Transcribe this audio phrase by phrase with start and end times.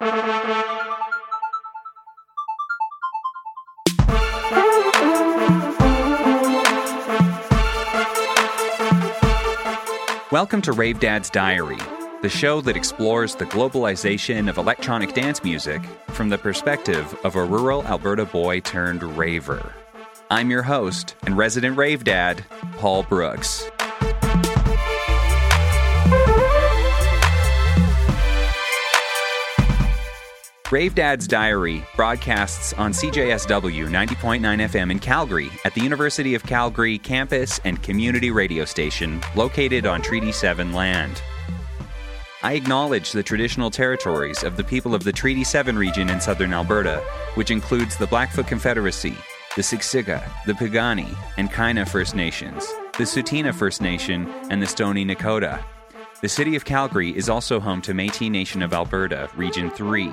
[0.00, 0.16] Welcome
[10.62, 11.76] to Rave Dad's Diary,
[12.22, 17.44] the show that explores the globalization of electronic dance music from the perspective of a
[17.44, 19.74] rural Alberta boy turned raver.
[20.30, 22.42] I'm your host and resident rave dad,
[22.78, 23.70] Paul Brooks.
[30.70, 36.96] Rave Dad's Diary broadcasts on CJSW 90.9 FM in Calgary at the University of Calgary
[36.96, 41.20] campus and community radio station located on Treaty 7 land.
[42.44, 46.54] I acknowledge the traditional territories of the people of the Treaty 7 region in southern
[46.54, 46.98] Alberta,
[47.34, 49.16] which includes the Blackfoot Confederacy,
[49.56, 52.64] the Siksika, the Piikani, and Kainai First Nations,
[52.96, 55.64] the Tsuut'ina First Nation, and the Stoney Nakoda.
[56.22, 60.10] The city of Calgary is also home to Metis Nation of Alberta, Region 3.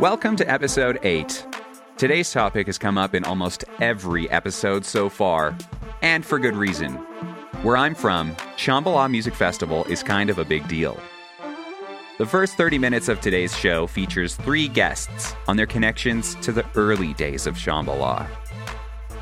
[0.00, 1.46] Welcome to episode 8.
[1.98, 5.54] Today's topic has come up in almost every episode so far,
[6.00, 6.94] and for good reason.
[7.60, 10.98] Where I'm from, Shambhala Music Festival is kind of a big deal.
[12.16, 16.64] The first 30 minutes of today's show features three guests on their connections to the
[16.74, 18.26] early days of Shambhala.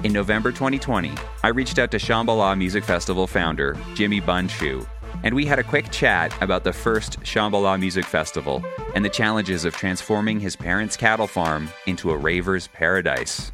[0.05, 4.87] In November 2020, I reached out to Shambhala Music Festival founder Jimmy Bundschuh,
[5.23, 8.63] and we had a quick chat about the first Shambhala Music Festival
[8.95, 13.51] and the challenges of transforming his parents' cattle farm into a raver's paradise.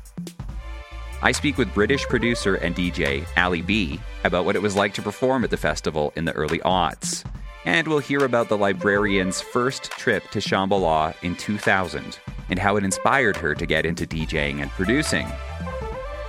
[1.22, 5.02] I speak with British producer and DJ Ali B about what it was like to
[5.02, 7.24] perform at the festival in the early aughts.
[7.64, 12.82] And we'll hear about the librarian's first trip to Shambhala in 2000 and how it
[12.82, 15.28] inspired her to get into DJing and producing.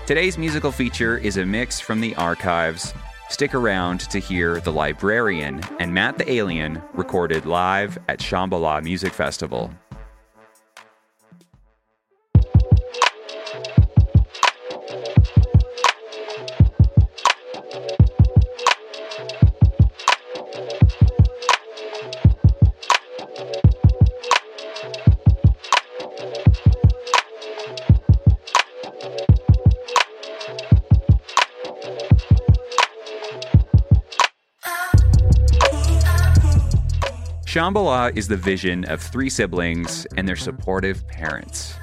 [0.08, 2.94] Today's musical feature is a mix from the archives
[3.32, 9.14] Stick around to hear The Librarian and Matt the Alien recorded live at Shambhala Music
[9.14, 9.72] Festival.
[37.52, 41.74] Shambhala is the vision of three siblings and their supportive parents.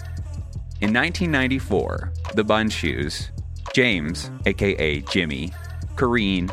[0.81, 3.29] In 1994, the Bundschuhs,
[3.75, 5.53] James, aka Jimmy,
[5.95, 6.51] Corrine,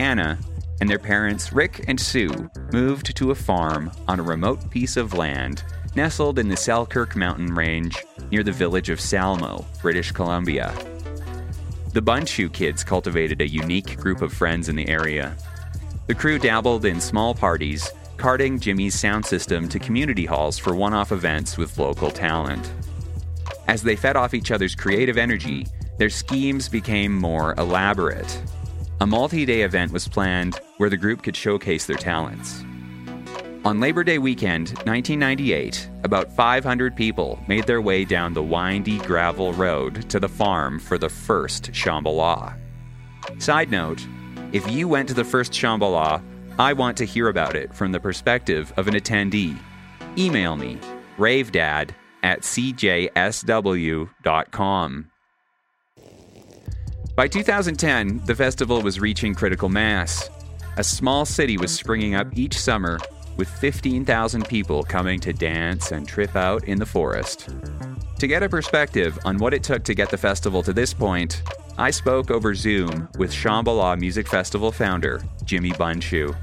[0.00, 0.36] Anna,
[0.80, 5.14] and their parents Rick and Sue moved to a farm on a remote piece of
[5.14, 5.62] land
[5.94, 10.74] nestled in the Selkirk mountain range near the village of Salmo, British Columbia.
[11.92, 15.36] The Bundschuh kids cultivated a unique group of friends in the area.
[16.08, 20.94] The crew dabbled in small parties carting Jimmy's sound system to community halls for one
[20.94, 22.72] off events with local talent.
[23.68, 25.66] As they fed off each other's creative energy,
[25.98, 28.40] their schemes became more elaborate.
[29.00, 32.64] A multi day event was planned where the group could showcase their talents.
[33.64, 39.52] On Labor Day weekend, 1998, about 500 people made their way down the windy gravel
[39.54, 42.56] road to the farm for the first Shambhala.
[43.38, 44.06] Side note
[44.52, 46.22] if you went to the first Shambhala,
[46.58, 49.58] I want to hear about it from the perspective of an attendee.
[50.16, 50.78] Email me,
[51.18, 51.90] ravedad
[52.22, 53.10] at cjsw.com.
[57.14, 60.30] By 2010, the festival was reaching critical mass.
[60.78, 62.98] A small city was springing up each summer
[63.36, 67.50] with 15,000 people coming to dance and trip out in the forest.
[68.18, 71.42] To get a perspective on what it took to get the festival to this point,
[71.78, 76.34] I spoke over Zoom with Shambhala Music Festival founder Jimmy Bundschuh.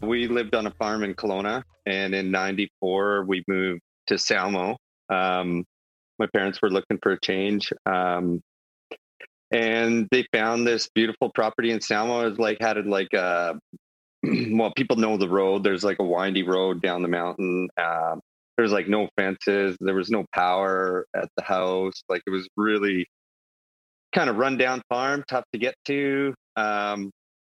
[0.00, 4.76] We lived on a farm in Kelowna, and in '94 we moved to Salmo.
[5.08, 5.64] Um,
[6.20, 8.40] my parents were looking for a change, um,
[9.50, 12.26] and they found this beautiful property in Salmo.
[12.26, 13.58] It was like had like a
[14.22, 15.64] well, people know the road.
[15.64, 17.68] There's like a windy road down the mountain.
[17.76, 18.16] Uh,
[18.60, 19.74] there's like no fences.
[19.80, 22.02] There was no power at the house.
[22.10, 23.06] Like it was really
[24.14, 26.34] kind of rundown farm, tough to get to.
[26.56, 27.10] Um,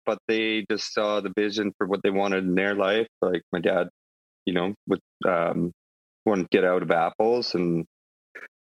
[0.06, 3.06] but they just saw the vision for what they wanted in their life.
[3.20, 3.90] Like my dad,
[4.46, 5.72] you know, would um,
[6.24, 7.84] want to get out of apples and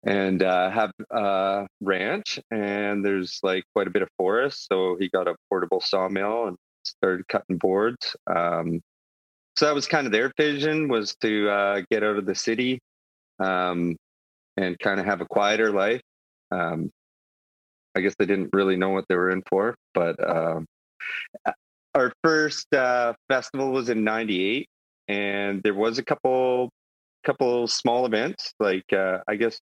[0.04, 2.38] and uh, have a ranch.
[2.52, 6.56] And there's like quite a bit of forest, so he got a portable sawmill and
[6.84, 8.14] started cutting boards.
[8.28, 8.80] Um,
[9.58, 12.78] so that was kind of their vision was to uh, get out of the city
[13.40, 13.96] um,
[14.56, 16.00] and kind of have a quieter life.
[16.52, 16.90] Um,
[17.96, 19.74] I guess they didn't really know what they were in for.
[19.94, 20.64] But um,
[21.92, 24.68] our first uh, festival was in '98,
[25.08, 26.70] and there was a couple
[27.24, 28.52] couple small events.
[28.60, 29.58] Like uh, I guess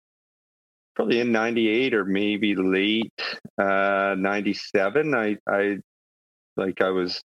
[0.95, 3.11] probably in '98 or maybe late
[3.59, 5.15] '97.
[5.15, 5.79] Uh, I I
[6.57, 7.21] like I was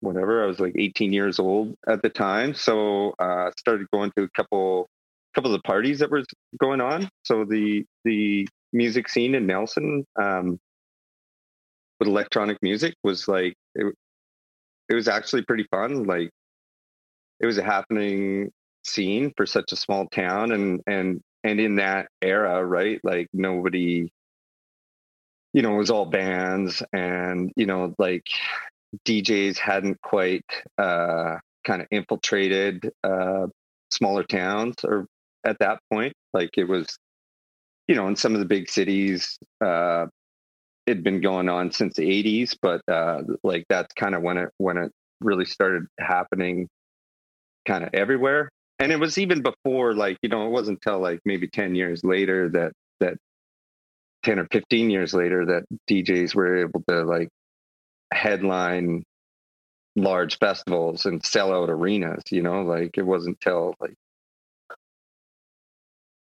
[0.00, 0.42] whatever.
[0.42, 4.30] I was like 18 years old at the time, so uh, started going to a
[4.30, 4.88] couple
[5.34, 6.26] couple of the parties that was
[6.58, 7.08] going on.
[7.22, 10.58] So the the music scene in Nelson um,
[11.98, 13.94] with electronic music was like it,
[14.88, 16.04] it was actually pretty fun.
[16.04, 16.30] Like
[17.40, 18.50] it was a happening
[18.84, 23.00] scene for such a small town, and and and in that era, right?
[23.04, 24.10] Like nobody,
[25.52, 28.26] you know, it was all bands, and you know, like
[29.06, 30.44] DJs hadn't quite
[30.78, 33.46] uh, kind of infiltrated uh,
[33.90, 35.06] smaller towns or
[35.44, 36.14] at that point.
[36.32, 36.98] Like it was,
[37.88, 40.06] you know, in some of the big cities, uh,
[40.86, 44.50] it'd been going on since the 80s, but uh, like that's kind of when it
[44.58, 46.68] when it really started happening,
[47.66, 48.48] kind of everywhere.
[48.78, 52.02] And it was even before, like you know, it wasn't until like maybe 10 years
[52.02, 53.18] later that that
[54.24, 57.28] 10 or 15 years later that DJs were able to like
[58.12, 59.04] headline
[59.96, 63.94] large festivals and sell out arenas you know like it wasn't till like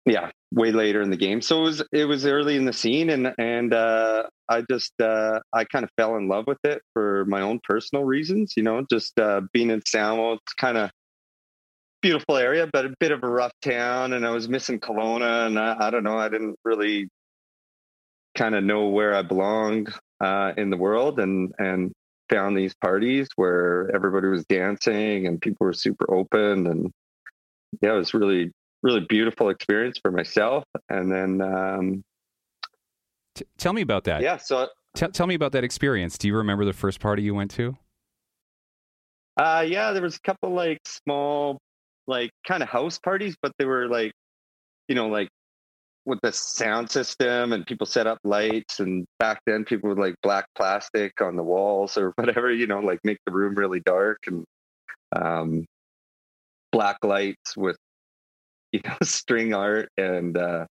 [0.07, 1.41] yeah way later in the game.
[1.43, 5.41] So it was it was early in the scene and and uh i just uh
[5.53, 8.85] i kind of fell in love with it for my own personal reasons you know
[8.91, 10.91] just uh being in Salmo it's kind of
[12.01, 15.59] beautiful area but a bit of a rough town and i was missing Kelowna and
[15.59, 17.09] i, I don't know i didn't really
[18.37, 21.93] kind of know where i belonged uh in the world and and
[22.29, 26.93] found these parties where everybody was dancing and people were super open and
[27.81, 30.65] yeah it was really really beautiful experience for myself.
[30.89, 32.05] And then, um,
[33.35, 34.23] T- tell me about that.
[34.23, 34.37] Yeah.
[34.37, 36.19] So T- tell me about that experience.
[36.19, 37.77] Do you remember the first party you went to?
[39.37, 41.59] Uh, yeah, there was a couple like small,
[42.09, 44.13] like kind of house parties, but they were like,
[44.89, 45.29] you know, like
[46.09, 48.81] with the sound system and people set up lights.
[48.81, 52.81] And back then, people would like black plastic on the walls or whatever, you know,
[52.81, 54.45] like make the room really dark and
[55.15, 55.67] um,
[56.73, 57.77] black lights with
[58.73, 60.67] you know string art and uh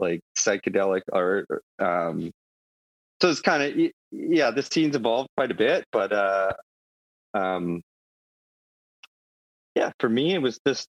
[0.00, 1.46] like psychedelic art
[1.78, 2.30] um
[3.20, 6.52] so it's kind of yeah the scene's evolved quite a bit but uh
[7.34, 7.82] um
[9.74, 10.88] yeah for me it was just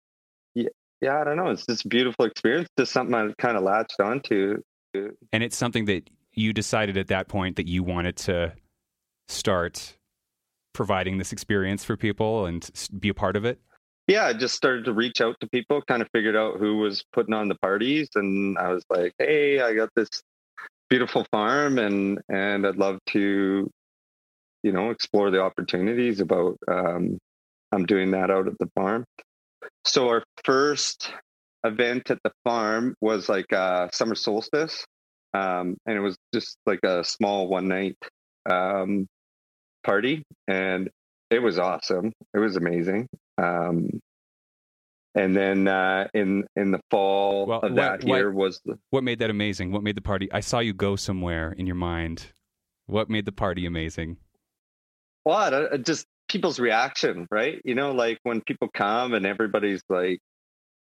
[1.06, 4.00] yeah, i don't know it's just a beautiful experience just something i kind of latched
[4.00, 4.60] onto
[4.94, 8.52] and it's something that you decided at that point that you wanted to
[9.28, 9.96] start
[10.72, 13.58] providing this experience for people and be a part of it
[14.08, 17.04] yeah, I just started to reach out to people, kind of figured out who was
[17.12, 20.08] putting on the parties, and I was like, "Hey, I got this
[20.88, 23.68] beautiful farm, and and I'd love to,
[24.62, 26.56] you know, explore the opportunities about.
[26.68, 27.18] Um,
[27.72, 29.04] I'm doing that out at the farm.
[29.84, 31.12] So our first
[31.64, 34.84] event at the farm was like a summer solstice,
[35.34, 37.96] um, and it was just like a small one night
[38.48, 39.06] um,
[39.84, 40.90] party, and
[41.30, 42.12] it was awesome.
[42.34, 43.08] It was amazing.
[43.38, 44.00] Um,
[45.14, 49.02] and then uh, in in the fall well, of that what, year was the what
[49.02, 49.72] made that amazing.
[49.72, 50.30] What made the party?
[50.30, 52.26] I saw you go somewhere in your mind.
[52.86, 54.18] What made the party amazing?
[55.24, 57.60] What uh, just people's reaction, right?
[57.64, 60.18] You know, like when people come and everybody's like,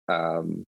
[0.08, 0.64] um,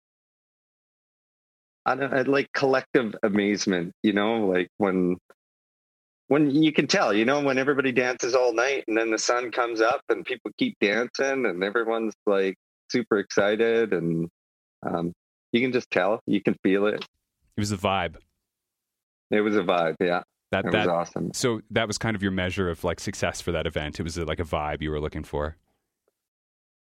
[1.84, 3.92] I don't like collective amazement.
[4.02, 5.16] You know, like when
[6.28, 9.52] when you can tell, you know, when everybody dances all night and then the sun
[9.52, 12.56] comes up and people keep dancing and everyone's like
[12.90, 14.28] super excited and
[14.84, 15.12] um,
[15.52, 17.04] you can just tell, you can feel it.
[17.56, 18.16] It was a vibe.
[19.30, 20.22] It was a vibe, yeah.
[20.52, 21.32] That, it that, was awesome.
[21.34, 23.98] So that was kind of your measure of like success for that event.
[23.98, 25.56] It was like a vibe you were looking for.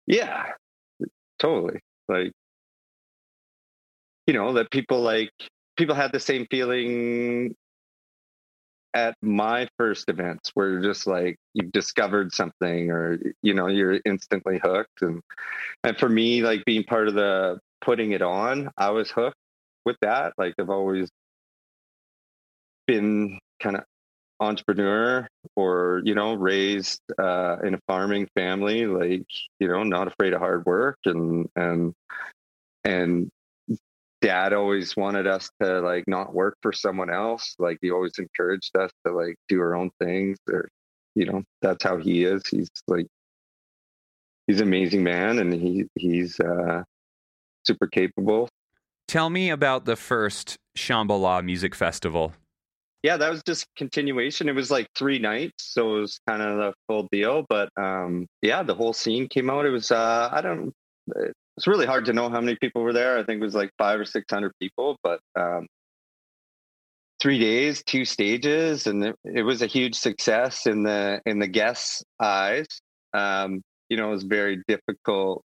[0.06, 0.52] Yeah,
[1.40, 1.80] totally.
[2.08, 2.32] Like,
[4.28, 5.32] you know, that people like
[5.76, 7.56] people had the same feeling
[8.94, 14.00] at my first events where you're just like you've discovered something or you know you're
[14.06, 15.22] instantly hooked and
[15.84, 19.38] and for me like being part of the putting it on i was hooked
[19.86, 21.10] with that like i've always
[22.88, 23.84] been kind of
[24.40, 29.26] entrepreneur or you know raised uh, in a farming family like
[29.60, 31.94] you know not afraid of hard work and and
[32.84, 33.32] and
[34.22, 37.56] dad always wanted us to like not work for someone else.
[37.60, 40.70] Like he always encouraged us to like do our own things or
[41.16, 42.44] you know, that's how he is.
[42.48, 43.08] He's like
[44.48, 46.84] he's an amazing man and he he's uh
[47.66, 48.50] super capable.
[49.08, 52.34] Tell me about the first Shambhala Music Festival.
[53.04, 54.50] Yeah, that was just continuation.
[54.50, 57.46] It was like three nights, so it was kind of the full deal.
[57.48, 59.66] But um, yeah, the whole scene came out.
[59.66, 60.74] It was uh, I don't.
[61.58, 63.18] It's really hard to know how many people were there.
[63.18, 65.68] I think it was like five or six hundred people, but um,
[67.20, 71.48] three days, two stages, and it, it, was a huge success in the in the
[71.48, 72.68] guests' eyes.
[73.14, 75.44] Um, you know, it was very difficult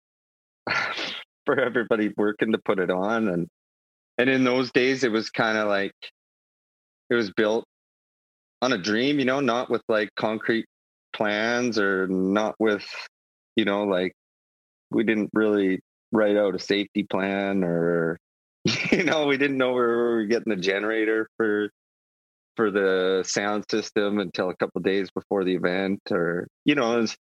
[1.46, 3.48] for everybody working to put it on, and
[4.18, 5.94] and in those days, it was kind of like
[7.10, 7.64] it was built
[8.60, 10.66] on a dream, you know, not with like concrete
[11.12, 12.86] plans or not with,
[13.56, 14.12] you know, like
[14.90, 15.80] we didn't really
[16.12, 18.18] write out a safety plan or
[18.92, 21.70] you know, we didn't know where we were getting the generator for
[22.56, 27.12] for the sound system until a couple days before the event or you know, it's
[27.12, 27.16] was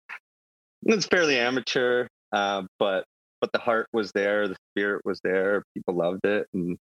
[0.87, 3.05] it was fairly amateur, uh, but
[3.41, 6.79] but the heart was there, the spirit was there, people loved it and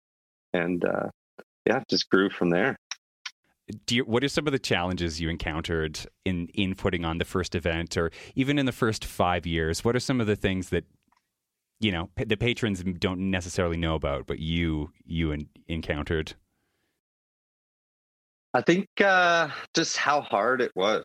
[0.54, 1.08] and uh
[1.66, 2.78] yeah, just grew from there
[3.88, 7.54] you, what are some of the challenges you encountered in in putting on the first
[7.54, 9.84] event, or even in the first five years?
[9.84, 10.84] What are some of the things that
[11.80, 16.34] you know the patrons don't necessarily know about, but you you in, encountered?
[18.54, 21.04] I think uh, just how hard it was.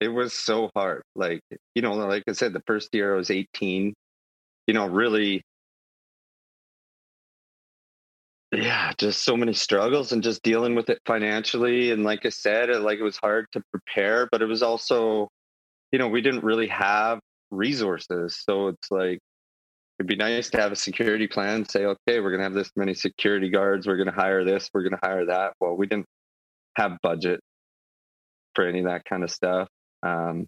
[0.00, 1.02] It was so hard.
[1.14, 1.40] Like
[1.74, 3.94] you know, like I said, the first year I was 18.
[4.66, 5.42] You know, really
[8.52, 12.70] yeah just so many struggles and just dealing with it financially and like i said
[12.70, 15.28] it, like it was hard to prepare but it was also
[15.92, 19.18] you know we didn't really have resources so it's like
[19.98, 22.70] it'd be nice to have a security plan say okay we're going to have this
[22.76, 25.52] many security guards we're going to hire this we're going to hire that.
[25.60, 26.06] Well we didn't
[26.76, 27.40] have budget
[28.54, 29.68] for any of that kind of stuff
[30.02, 30.46] um,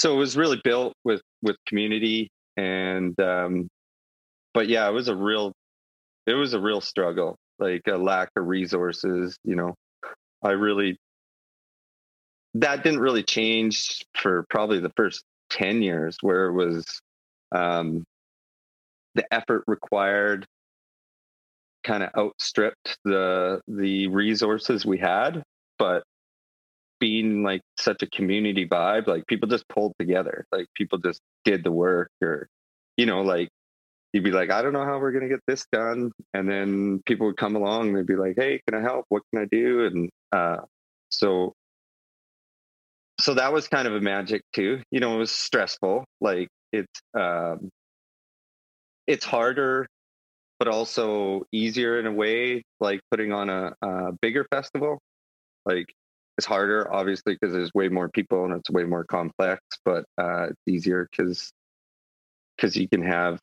[0.00, 3.68] so it was really built with with community and um,
[4.54, 5.52] but yeah it was a real
[6.26, 9.36] it was a real struggle, like a lack of resources.
[9.44, 9.74] You know,
[10.42, 10.96] I really
[12.54, 16.84] that didn't really change for probably the first 10 years where it was
[17.52, 18.04] um,
[19.14, 20.46] the effort required
[21.84, 25.42] kind of outstripped the the resources we had
[25.78, 26.04] but
[27.00, 31.64] being like such a community vibe like people just pulled together like people just did
[31.64, 32.46] the work or
[32.96, 33.48] you know like
[34.12, 36.12] you'd be like, I don't know how we're going to get this done.
[36.34, 37.92] And then people would come along.
[37.92, 39.06] They'd be like, Hey, can I help?
[39.08, 39.86] What can I do?
[39.86, 40.58] And uh,
[41.10, 41.54] so,
[43.20, 44.82] so that was kind of a magic too.
[44.90, 46.04] You know, it was stressful.
[46.20, 47.70] Like it's, um,
[49.06, 49.86] it's harder,
[50.58, 54.98] but also easier in a way, like putting on a, a bigger festival.
[55.64, 55.86] Like
[56.38, 60.48] it's harder, obviously, because there's way more people and it's way more complex, but uh,
[60.50, 61.50] it's easier because
[62.56, 63.40] because you can have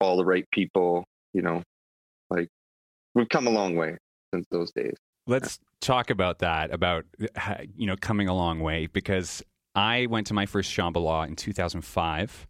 [0.00, 1.62] all the right people, you know,
[2.30, 2.48] like
[3.14, 3.96] we've come a long way
[4.32, 4.94] since those days.
[5.26, 7.04] Let's talk about that, about,
[7.76, 9.42] you know, coming a long way, because
[9.74, 12.46] I went to my first Shambhala in 2005.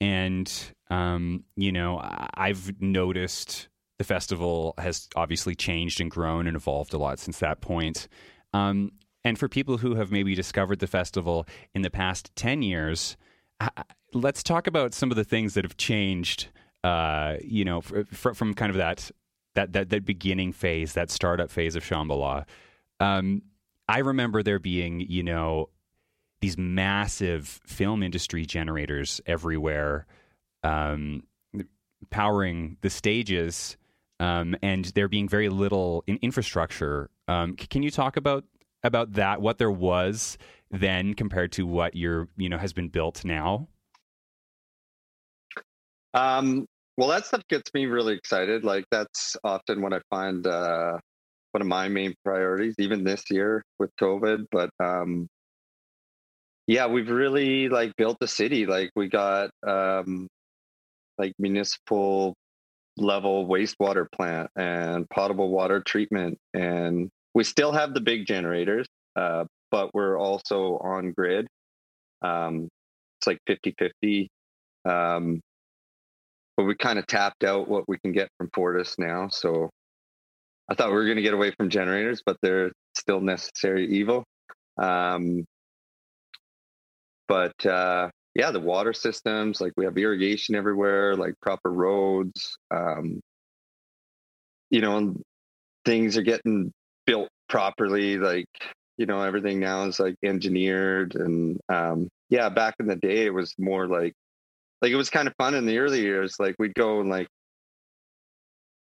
[0.00, 0.52] And,
[0.90, 2.00] um, you know,
[2.34, 7.60] I've noticed the festival has obviously changed and grown and evolved a lot since that
[7.60, 8.08] point.
[8.52, 8.92] Um,
[9.24, 13.16] and for people who have maybe discovered the festival in the past 10 years,
[14.12, 16.48] let's talk about some of the things that have changed
[16.86, 19.10] uh, you know, fr- from kind of that
[19.54, 22.44] that that that beginning phase, that startup phase of Shambhala.
[23.00, 23.42] Um,
[23.88, 25.68] I remember there being, you know,
[26.40, 30.06] these massive film industry generators everywhere,
[30.62, 31.24] um,
[32.10, 33.76] powering the stages,
[34.20, 37.10] um, and there being very little in infrastructure.
[37.26, 38.44] Um, can you talk about
[38.84, 39.40] about that?
[39.40, 40.38] What there was
[40.70, 43.66] then compared to what your you know has been built now?
[46.14, 48.64] Um, well, that stuff gets me really excited.
[48.64, 50.98] Like that's often what I find uh,
[51.52, 54.46] one of my main priorities, even this year with COVID.
[54.50, 55.28] But um,
[56.66, 58.66] yeah, we've really like built the city.
[58.66, 60.26] Like we got um,
[61.18, 62.34] like municipal
[62.96, 68.86] level wastewater plant and potable water treatment, and we still have the big generators,
[69.16, 71.46] uh, but we're also on grid.
[72.22, 72.68] Um,
[73.20, 74.28] it's like 50 50.
[74.86, 75.40] Um,
[76.56, 79.28] but we kind of tapped out what we can get from Fortis now.
[79.28, 79.70] So
[80.68, 84.24] I thought we were going to get away from generators, but they're still necessary evil.
[84.78, 85.44] Um,
[87.28, 92.56] but uh, yeah, the water systems, like we have irrigation everywhere, like proper roads.
[92.70, 93.20] Um,
[94.70, 95.14] you know,
[95.84, 96.72] things are getting
[97.06, 98.18] built properly.
[98.18, 98.46] Like
[98.98, 103.34] you know, everything now is like engineered, and um, yeah, back in the day, it
[103.34, 104.14] was more like
[104.82, 106.36] like it was kind of fun in the early years.
[106.38, 107.28] Like we'd go and like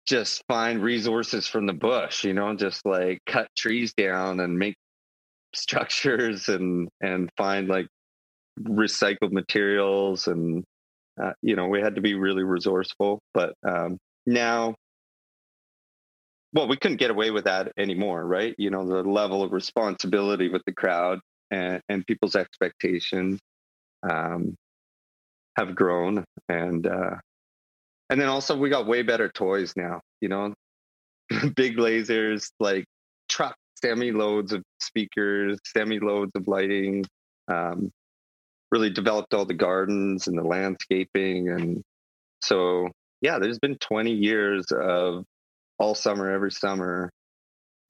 [0.06, 4.74] just find resources from the bush, you know, just like cut trees down and make
[5.54, 7.86] structures and and find like
[8.60, 10.64] recycled materials and
[11.22, 14.74] uh, you know we had to be really resourceful but um, now
[16.52, 20.48] well we couldn't get away with that anymore right you know the level of responsibility
[20.48, 21.18] with the crowd
[21.50, 23.40] and, and people's expectations
[24.08, 24.54] um,
[25.56, 27.16] have grown and uh,
[28.08, 30.52] and then also we got way better toys now you know?
[31.54, 32.84] Big lasers like
[33.28, 37.04] truck semi loads of speakers semi loads of lighting
[37.48, 37.90] um,
[38.70, 41.82] really developed all the gardens and the landscaping and
[42.42, 42.88] so
[43.20, 45.24] yeah there's been 20 years of
[45.78, 47.10] all summer every summer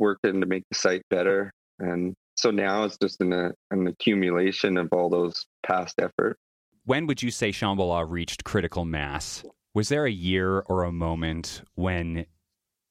[0.01, 1.53] working to make the site better.
[1.79, 6.41] And so now it's just an, uh, an accumulation of all those past efforts
[6.85, 9.45] when would you say Shambhala reached critical mass?
[9.75, 12.27] Was there a year or a moment when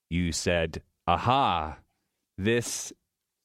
[0.10, 1.77] you said, aha,
[2.38, 2.93] this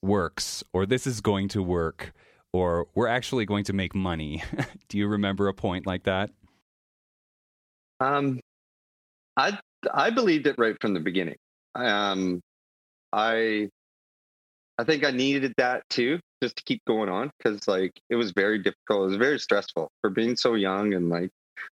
[0.02, 2.12] works, or this is going to work,
[2.52, 4.42] or we're actually going to make money?
[4.88, 6.30] Do you remember a point like that?
[8.00, 8.40] Um,
[9.36, 9.58] I
[9.92, 11.36] I believed it right from the beginning.
[11.74, 12.40] Um,
[13.12, 13.68] I
[14.78, 18.32] I think I needed that too just to keep going on because like it was
[18.32, 19.04] very difficult.
[19.04, 21.30] It was very stressful for being so young and like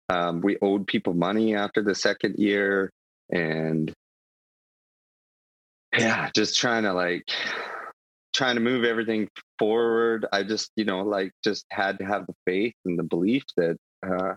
[0.10, 2.92] um, we owed people money after the second year
[3.32, 3.94] and
[5.98, 7.24] yeah, just trying to like
[8.34, 10.26] trying to move everything forward.
[10.34, 13.78] I just you know like just had to have the faith and the belief that
[14.06, 14.34] uh,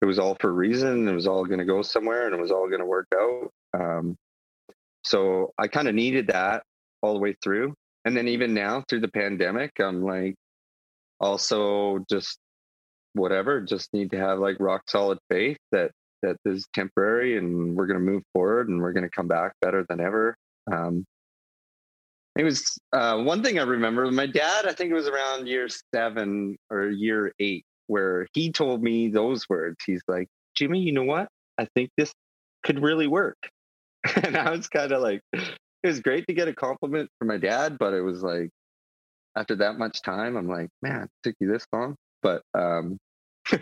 [0.00, 1.06] it was all for a reason.
[1.06, 3.50] It was all going to go somewhere and it was all going to work out.
[3.74, 4.16] Um,
[5.04, 6.62] so I kind of needed that
[7.02, 10.34] all the way through and then even now through the pandemic i'm like
[11.20, 12.38] also just
[13.14, 15.90] whatever just need to have like rock solid faith that
[16.22, 19.52] that is temporary and we're going to move forward and we're going to come back
[19.60, 20.36] better than ever.
[20.70, 21.04] Um,
[22.36, 25.68] it was uh, one thing i remember my dad i think it was around year
[25.92, 29.76] seven or year eight where he told me those words.
[29.84, 31.28] He's like jimmy you know what?
[31.58, 32.12] I think this
[32.62, 33.36] could really work.
[34.24, 35.20] And i was kind of like
[35.82, 38.50] it was great to get a compliment from my dad, but it was like
[39.36, 41.96] after that much time, I'm like, man, it took you this long.
[42.22, 42.98] But um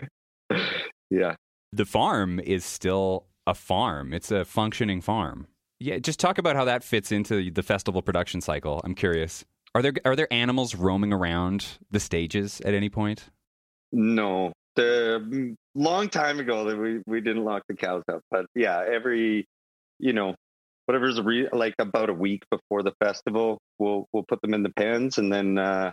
[1.09, 1.35] yeah.
[1.71, 4.13] The farm is still a farm.
[4.13, 5.47] It's a functioning farm.
[5.79, 8.81] Yeah, just talk about how that fits into the festival production cycle.
[8.83, 9.45] I'm curious.
[9.75, 13.29] Are there are there animals roaming around the stages at any point?
[13.91, 14.51] No.
[14.75, 18.83] The mm, long time ago that we we didn't lock the cows up, but yeah,
[18.85, 19.47] every
[19.99, 20.35] you know
[20.89, 24.71] whatever's re- like about a week before the festival, we'll we'll put them in the
[24.71, 25.91] pens and then uh,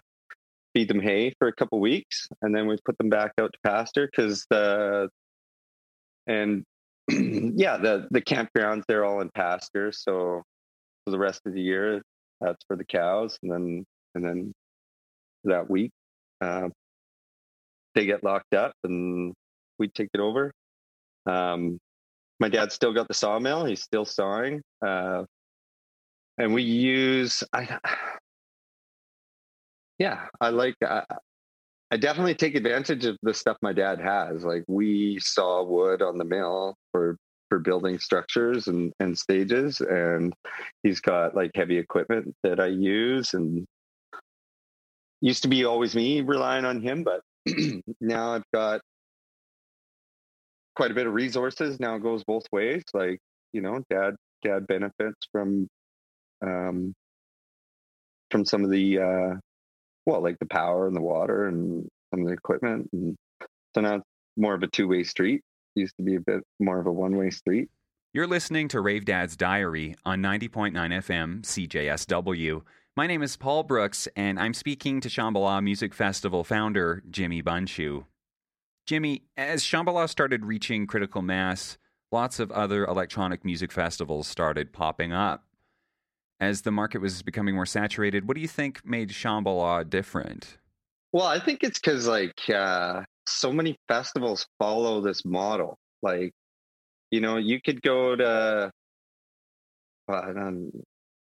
[0.74, 3.58] feed them hay for a couple weeks, and then we put them back out to
[3.62, 5.10] pasture because the
[6.26, 6.64] and
[7.10, 10.42] yeah the the campgrounds they're all in pasture, so
[11.04, 12.00] for the rest of the year
[12.40, 14.50] that's for the cows, and then and then
[15.44, 15.90] that week
[16.40, 16.70] uh,
[17.94, 19.34] they get locked up and
[19.78, 20.50] we take it over.
[21.26, 21.78] Um,
[22.40, 23.64] my dad's still got the sawmill.
[23.64, 25.24] He's still sawing, uh,
[26.38, 27.42] and we use.
[27.52, 27.78] I,
[29.98, 30.76] yeah, I like.
[30.82, 31.04] I,
[31.90, 34.44] I definitely take advantage of the stuff my dad has.
[34.44, 37.16] Like we saw wood on the mill for
[37.48, 40.34] for building structures and and stages, and
[40.82, 43.34] he's got like heavy equipment that I use.
[43.34, 43.66] And
[45.20, 47.20] used to be always me relying on him, but
[48.00, 48.80] now I've got
[50.76, 53.18] quite a bit of resources now it goes both ways like
[53.52, 55.66] you know dad dad benefits from
[56.42, 56.94] um
[58.30, 59.34] from some of the uh
[60.04, 63.16] well like the power and the water and some of the equipment and
[63.74, 64.04] so now it's
[64.36, 65.40] more of a two-way street
[65.74, 67.68] it used to be a bit more of a one-way street.
[68.14, 72.62] You're listening to rave dad's diary on 90.9 fm cjsw
[72.96, 78.04] my name is paul brooks and i'm speaking to shambhala music festival founder jimmy bundschuh
[78.86, 81.76] Jimmy, as Shambhala started reaching critical mass,
[82.12, 85.44] lots of other electronic music festivals started popping up.
[86.38, 90.58] As the market was becoming more saturated, what do you think made Shambhala different?
[91.12, 95.76] Well, I think it's because like uh, so many festivals follow this model.
[96.02, 96.32] Like,
[97.10, 98.70] you know, you could go to,
[100.08, 100.50] uh,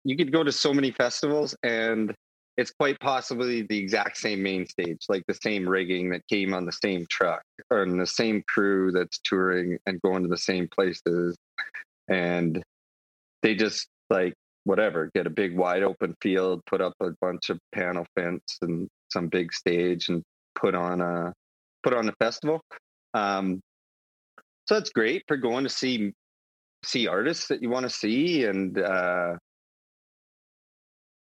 [0.05, 2.15] you could go to so many festivals and
[2.57, 6.67] it's quite possibly the exact same main stage, like the same rigging that came on
[6.67, 11.37] the same truck or the same crew that's touring and going to the same places.
[12.09, 12.63] And
[13.43, 14.35] they just like
[14.65, 18.89] whatever, get a big wide open field, put up a bunch of panel fence and
[19.11, 20.23] some big stage and
[20.55, 21.33] put on a
[21.83, 22.61] put on a festival.
[23.15, 23.61] Um,
[24.69, 26.13] so it's great for going to see
[26.85, 29.35] see artists that you want to see and uh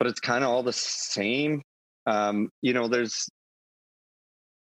[0.01, 1.61] but it's kind of all the same
[2.07, 3.29] um you know there's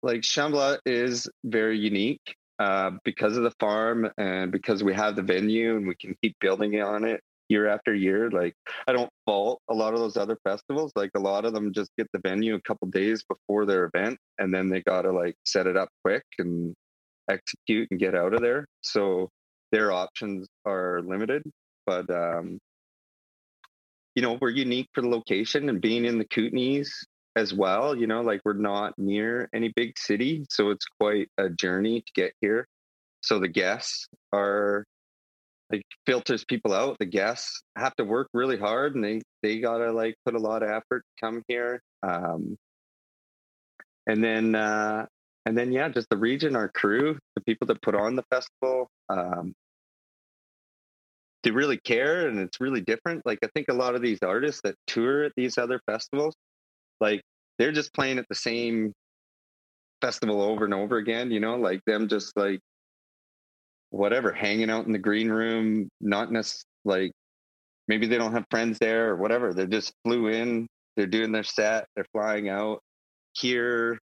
[0.04, 5.22] like Shambhala is very unique uh, because of the farm and because we have the
[5.22, 8.30] venue and we can keep building on it year after year.
[8.30, 8.54] Like
[8.86, 10.92] I don't fault a lot of those other festivals.
[10.94, 14.18] Like a lot of them just get the venue a couple days before their event
[14.38, 16.74] and then they gotta like set it up quick and
[17.30, 18.66] execute and get out of there.
[18.82, 19.30] So
[19.72, 21.42] their options are limited.
[21.86, 22.58] But um,
[24.14, 26.88] you know, we're unique for the location and being in the Kootenays
[27.36, 27.96] as well.
[27.96, 32.12] You know, like we're not near any big city, so it's quite a journey to
[32.14, 32.66] get here.
[33.22, 34.84] So the guests are
[35.72, 36.98] like filters people out.
[36.98, 40.62] The guests have to work really hard, and they they gotta like put a lot
[40.62, 41.82] of effort to come here.
[42.02, 42.56] Um,
[44.06, 45.06] and then uh,
[45.46, 48.88] and then yeah, just the region, our crew, the people that put on the festival.
[49.08, 49.54] Um,
[51.44, 53.24] they really care and it's really different.
[53.24, 56.34] Like I think a lot of these artists that tour at these other festivals,
[57.00, 57.20] like
[57.58, 58.92] they're just playing at the same
[60.00, 62.60] festival over and over again, you know, like them just like
[63.90, 67.12] whatever, hanging out in the green room, not necessarily like
[67.88, 69.52] maybe they don't have friends there or whatever.
[69.52, 72.80] They just flew in, they're doing their set, they're flying out.
[73.34, 73.98] Here,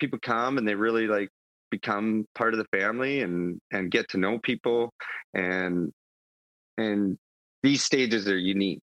[0.00, 1.28] people come and they really like
[1.70, 4.90] become part of the family and and get to know people
[5.34, 5.92] and
[6.80, 7.18] and
[7.62, 8.80] these stages are unique.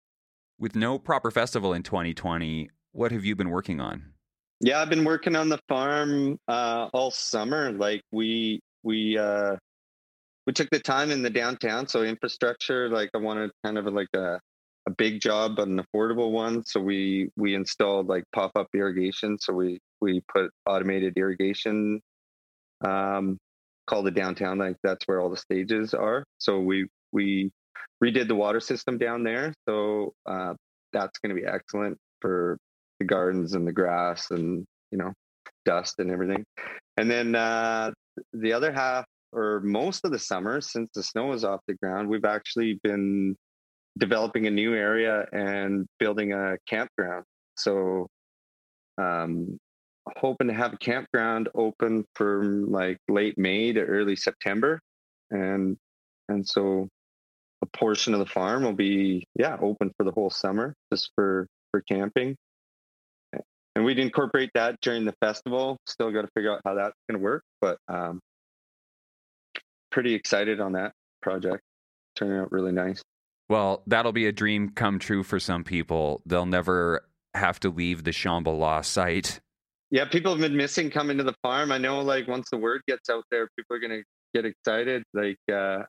[0.59, 4.13] With no proper festival in 2020, what have you been working on?
[4.59, 7.71] Yeah, I've been working on the farm uh, all summer.
[7.71, 9.55] Like we we uh,
[10.47, 12.89] we took the time in the downtown, so infrastructure.
[12.89, 14.39] Like I wanted kind of like a
[14.87, 16.63] a big job, but an affordable one.
[16.65, 19.37] So we we installed like pop up irrigation.
[19.39, 22.01] So we we put automated irrigation.
[22.83, 23.37] Um,
[23.87, 24.57] called the downtown.
[24.57, 26.23] Like that's where all the stages are.
[26.37, 27.51] So we we
[28.03, 29.53] redid the water system down there.
[29.67, 30.53] So uh,
[30.93, 32.57] that's going to be excellent for
[32.99, 35.13] the gardens and the grass and you know
[35.65, 36.43] dust and everything
[36.97, 37.91] and then uh,
[38.33, 42.07] the other half or most of the summer since the snow is off the ground
[42.07, 43.35] we've actually been
[43.97, 47.23] developing a new area and building a campground
[47.55, 48.07] so
[48.97, 49.57] um
[50.15, 54.79] hoping to have a campground open from like late may to early september
[55.31, 55.75] and
[56.29, 56.87] and so
[57.61, 61.47] a portion of the farm will be yeah open for the whole summer just for
[61.71, 62.35] for camping
[63.77, 65.77] and we'd incorporate that during the festival.
[65.85, 68.19] Still got to figure out how that's going to work, but um,
[69.91, 71.61] pretty excited on that project.
[72.15, 73.03] Turning out really nice.
[73.49, 76.23] Well, that'll be a dream come true for some people.
[76.25, 79.39] They'll never have to leave the Shambhala site.
[79.91, 81.71] Yeah, people have been missing coming to the farm.
[81.71, 85.03] I know, like once the word gets out there, people are going to get excited.
[85.13, 85.83] Like uh,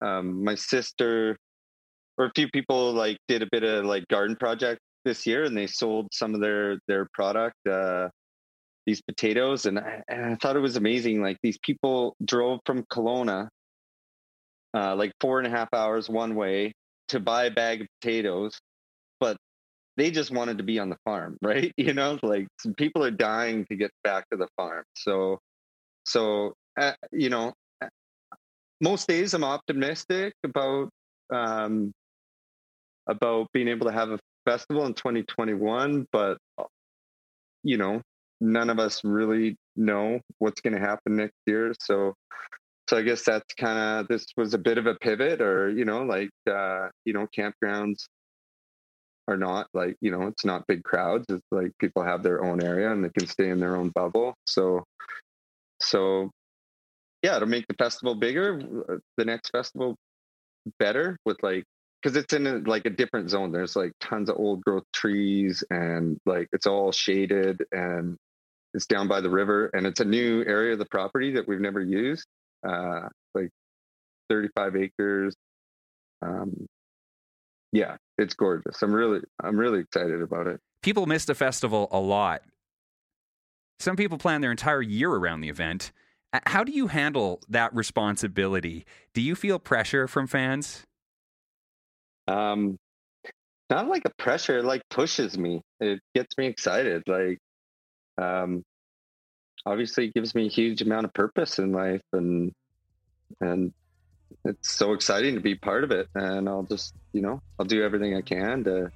[0.00, 1.36] um, my sister
[2.18, 5.56] or a few people like did a bit of like garden project this year and
[5.56, 8.08] they sold some of their their product uh
[8.86, 12.82] these potatoes and I, and I thought it was amazing like these people drove from
[12.84, 13.48] Kelowna
[14.74, 16.72] uh like four and a half hours one way
[17.08, 18.58] to buy a bag of potatoes
[19.20, 19.36] but
[19.96, 21.72] they just wanted to be on the farm right?
[21.76, 25.38] You know like people are dying to get back to the farm so
[26.04, 27.52] so uh, you know
[28.80, 30.88] most days i'm optimistic about
[31.32, 31.92] um
[33.08, 36.38] about being able to have a festival in 2021, but
[37.62, 38.00] you know,
[38.40, 41.74] none of us really know what's going to happen next year.
[41.80, 42.14] So,
[42.88, 45.84] so I guess that's kind of this was a bit of a pivot, or you
[45.84, 48.04] know, like uh, you know, campgrounds
[49.26, 51.26] are not like you know, it's not big crowds.
[51.28, 54.34] It's like people have their own area and they can stay in their own bubble.
[54.46, 54.84] So,
[55.80, 56.30] so
[57.22, 59.96] yeah, to make the festival bigger, uh, the next festival
[60.78, 61.64] better with like
[62.02, 63.52] because it's in a, like a different zone.
[63.52, 68.16] There's like tons of old growth trees and like it's all shaded and
[68.74, 71.60] it's down by the river and it's a new area of the property that we've
[71.60, 72.26] never used.
[72.66, 73.50] Uh, like
[74.28, 75.34] 35 acres.
[76.22, 76.66] Um,
[77.72, 78.82] yeah, it's gorgeous.
[78.82, 80.60] I'm really, I'm really excited about it.
[80.82, 82.42] People miss the festival a lot.
[83.80, 85.92] Some people plan their entire year around the event.
[86.32, 88.84] How do you handle that responsibility?
[89.14, 90.84] Do you feel pressure from fans?
[92.26, 92.76] Um,
[93.70, 95.62] not like a pressure, It like pushes me.
[95.80, 97.02] It gets me excited.
[97.06, 97.38] Like,
[98.18, 98.62] um,
[99.64, 102.52] obviously, it gives me a huge amount of purpose in life, and
[103.40, 103.72] and
[104.44, 106.08] it's so exciting to be part of it.
[106.14, 108.90] And I'll just, you know, I'll do everything I can to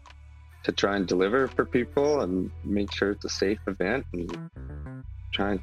[0.64, 5.52] to try and deliver for people and make sure it's a safe event and try
[5.52, 5.60] and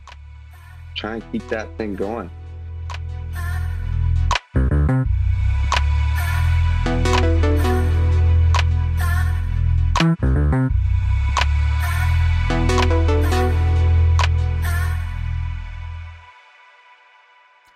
[0.99, 2.29] try and keep that thing going.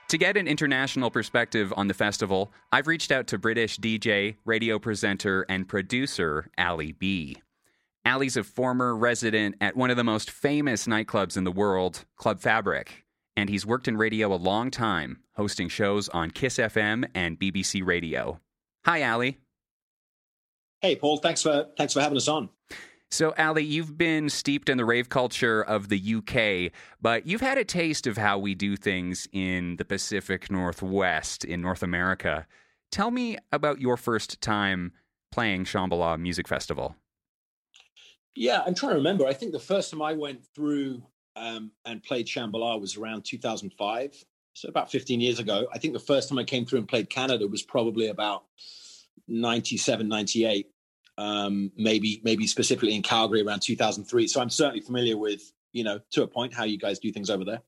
[0.10, 4.78] To get an international perspective on the festival, I've reached out to British DJ, radio
[4.78, 7.38] presenter, and producer Ali B.
[8.06, 12.42] Ali's a former resident at one of the most famous nightclubs in the world, Club
[12.42, 13.03] Fabric,
[13.36, 17.86] and he's worked in radio a long time, hosting shows on Kiss FM and BBC
[17.86, 18.40] Radio.
[18.86, 19.40] Hi, Ali.
[20.82, 21.18] Hey, Paul.
[21.18, 22.50] Thanks for thanks for having us on.
[23.10, 27.60] So, Ali, you've been steeped in the rave culture of the UK, but you've had
[27.60, 32.48] a taste of how we do things in the Pacific Northwest in North America.
[32.92, 34.94] Tell me about your first time
[35.32, 36.96] playing Shambhala Music Festival.
[38.36, 39.28] Yeah, I'm trying to remember.
[39.28, 41.04] I think the first time I went through
[41.36, 45.68] um, and played Shambhala was around 2005, so about 15 years ago.
[45.74, 48.44] I think the first time I came through and played Canada was probably about
[49.28, 50.68] 97, 98
[51.18, 54.28] um, maybe maybe specifically in Calgary around 2003.
[54.28, 57.30] So I'm certainly familiar with you know to a point how you guys do things
[57.30, 57.62] over there.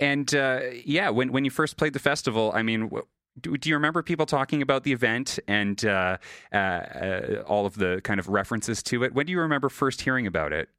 [0.00, 2.90] And uh, yeah, when when you first played the festival, I mean.
[3.38, 6.16] Do, do you remember people talking about the event and uh,
[6.54, 9.12] uh, uh, all of the kind of references to it?
[9.12, 10.70] When do you remember first hearing about it?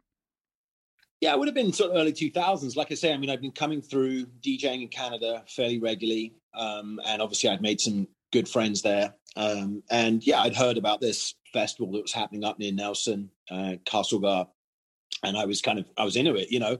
[1.19, 2.75] Yeah, it would have been sort of early 2000s.
[2.75, 6.33] Like I say, I mean, I've been coming through DJing in Canada fairly regularly.
[6.53, 9.15] Um, and obviously, I'd made some good friends there.
[9.35, 13.75] Um, and yeah, I'd heard about this festival that was happening up near Nelson, uh,
[13.85, 14.47] Castlegar,
[15.23, 16.77] and I was kind of I was into it, you know.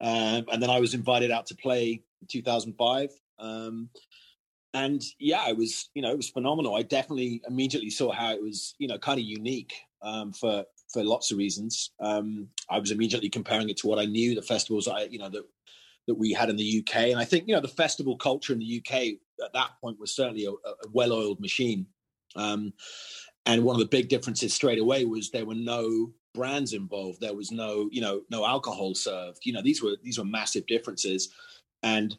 [0.00, 3.10] Um, and then I was invited out to play in 2005.
[3.38, 3.88] Um,
[4.74, 6.74] and yeah, it was you know it was phenomenal.
[6.74, 11.04] I definitely immediately saw how it was you know kind of unique um, for for
[11.04, 11.90] lots of reasons.
[12.00, 15.28] Um, I was immediately comparing it to what I knew the festivals I you know
[15.30, 15.44] that
[16.06, 18.58] that we had in the UK, and I think you know the festival culture in
[18.58, 21.86] the UK at that point was certainly a, a well-oiled machine.
[22.36, 22.72] Um,
[23.46, 27.20] and one of the big differences straight away was there were no brands involved.
[27.20, 29.40] There was no, you know, no alcohol served.
[29.44, 31.30] You know, these were these were massive differences,
[31.82, 32.16] and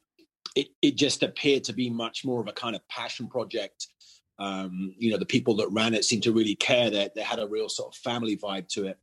[0.56, 3.88] it it just appeared to be much more of a kind of passion project.
[4.42, 6.90] Um, you know, the people that ran it seemed to really care.
[6.90, 8.98] That they had a real sort of family vibe to it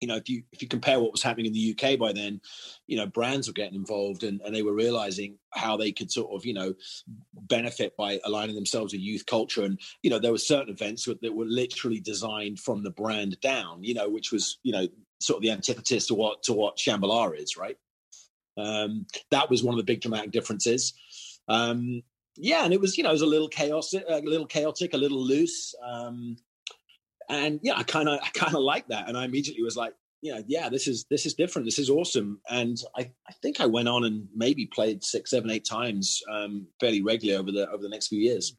[0.00, 2.40] you know, if you if you compare what was happening in the UK by then,
[2.86, 6.32] you know, brands were getting involved and, and they were realizing how they could sort
[6.32, 6.74] of, you know,
[7.34, 9.64] benefit by aligning themselves with youth culture.
[9.64, 13.82] And, you know, there were certain events that were literally designed from the brand down,
[13.82, 14.86] you know, which was, you know,
[15.20, 17.76] sort of the antithesis to what to what Shambhala is, right?
[18.56, 20.94] Um, that was one of the big dramatic differences.
[21.48, 22.02] Um,
[22.40, 24.96] yeah, and it was, you know, it was a little chaotic, a little chaotic, a
[24.96, 25.74] little loose.
[25.84, 26.36] Um,
[27.28, 29.94] and yeah, I kind of I kind of like that, and I immediately was like,
[30.22, 31.66] yeah, yeah, this is this is different.
[31.66, 35.50] This is awesome, and I I think I went on and maybe played six, seven,
[35.50, 38.56] eight times um, fairly regularly over the over the next few years.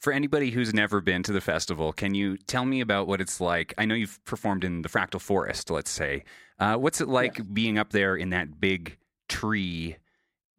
[0.00, 3.40] For anybody who's never been to the festival, can you tell me about what it's
[3.40, 3.72] like?
[3.78, 6.24] I know you've performed in the Fractal Forest, let's say.
[6.58, 7.44] Uh, what's it like yeah.
[7.50, 8.98] being up there in that big
[9.30, 9.96] tree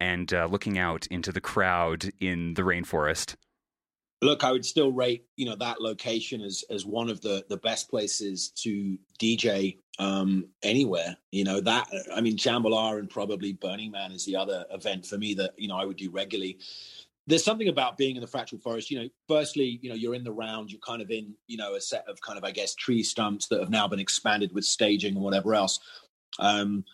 [0.01, 3.35] and uh, looking out into the crowd in the rainforest?
[4.21, 7.57] look, I would still rate you know that location as as one of the the
[7.57, 11.17] best places to DJ um, anywhere.
[11.31, 15.17] You know that I mean Shambhala and probably Burning Man is the other event for
[15.17, 16.59] me that you know I would do regularly.
[17.27, 18.89] There's something about being in the fractal forest.
[18.89, 20.71] You know, firstly, you know you're in the round.
[20.71, 23.47] You're kind of in you know a set of kind of I guess tree stumps
[23.47, 25.79] that have now been expanded with staging and whatever else.
[26.39, 26.85] Um,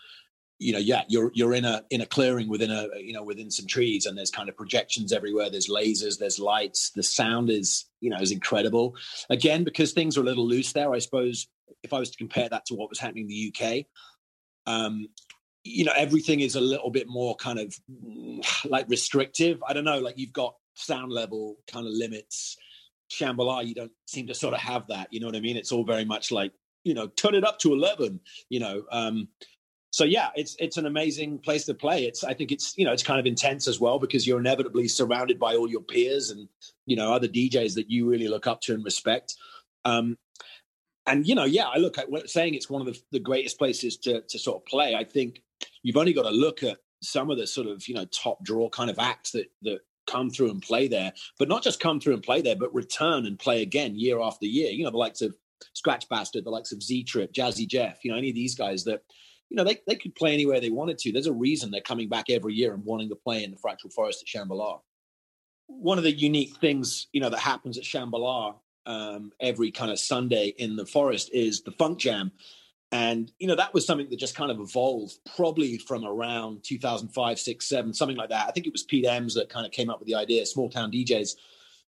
[0.59, 3.51] you know yeah you're you're in a in a clearing within a you know within
[3.51, 5.49] some trees and there's kind of projections everywhere.
[5.49, 6.91] There's lasers there's lights.
[6.91, 8.95] The sound is you know is incredible.
[9.29, 11.47] Again because things are a little loose there i suppose
[11.83, 13.85] if i was to compare that to what was happening in the uk
[14.65, 15.07] um
[15.67, 17.75] you know everything is a little bit more kind of
[18.65, 19.61] like restrictive.
[19.67, 22.57] I don't know like you've got sound level kind of limits.
[23.11, 25.57] Shambhala you don't seem to sort of have that you know what i mean?
[25.57, 26.51] It's all very much like
[26.83, 29.27] you know turn it up to 11 you know um
[29.97, 32.05] so yeah, it's it's an amazing place to play.
[32.05, 34.87] It's I think it's you know it's kind of intense as well because you're inevitably
[34.87, 36.47] surrounded by all your peers and
[36.85, 39.33] you know other DJs that you really look up to and respect.
[39.85, 40.19] Um,
[41.07, 43.97] and you know, yeah, I look at saying it's one of the, the greatest places
[44.03, 44.93] to to sort of play.
[44.93, 45.41] I think
[45.81, 48.69] you've only got to look at some of the sort of you know top draw
[48.69, 52.13] kind of acts that that come through and play there, but not just come through
[52.13, 54.69] and play there, but return and play again year after year.
[54.69, 55.35] You know, the likes of
[55.73, 58.83] Scratch Bastid, the likes of Z Trip, Jazzy Jeff, you know, any of these guys
[58.83, 59.01] that
[59.49, 61.11] you know, they, they could play anywhere they wanted to.
[61.11, 63.93] There's a reason they're coming back every year and wanting to play in the Fractal
[63.93, 64.81] Forest at Shambhala.
[65.67, 68.55] One of the unique things, you know, that happens at Shambhala
[68.85, 72.31] um, every kind of Sunday in the forest is the Funk Jam.
[72.93, 77.37] And, you know, that was something that just kind of evolved probably from around 2005,
[77.37, 78.47] 6, 7, something like that.
[78.47, 80.69] I think it was Pete Ems that kind of came up with the idea, small
[80.69, 81.35] town DJs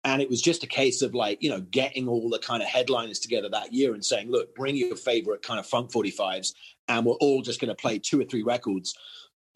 [0.03, 2.69] and it was just a case of like you know getting all the kind of
[2.69, 6.53] headliners together that year and saying look bring your favorite kind of funk 45s
[6.87, 8.95] and we're all just going to play two or three records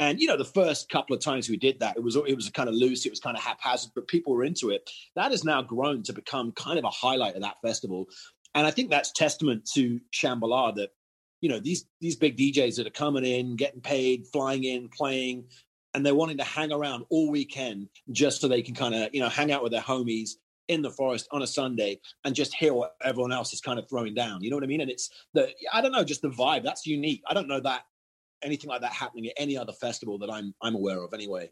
[0.01, 2.49] And you know, the first couple of times we did that, it was it was
[2.49, 4.89] kind of loose, it was kind of haphazard, but people were into it.
[5.15, 8.08] That has now grown to become kind of a highlight of that festival,
[8.56, 10.89] and I think that's testament to Shambhala that
[11.39, 15.45] you know these these big DJs that are coming in, getting paid, flying in, playing,
[15.93, 19.19] and they're wanting to hang around all weekend just so they can kind of you
[19.19, 20.32] know hang out with their homies
[20.67, 23.89] in the forest on a Sunday and just hear what everyone else is kind of
[23.89, 24.41] throwing down.
[24.41, 24.82] You know what I mean?
[24.82, 26.63] And it's the I don't know, just the vibe.
[26.63, 27.21] That's unique.
[27.27, 27.84] I don't know that
[28.41, 31.51] anything like that happening at any other festival that I'm I'm aware of anyway.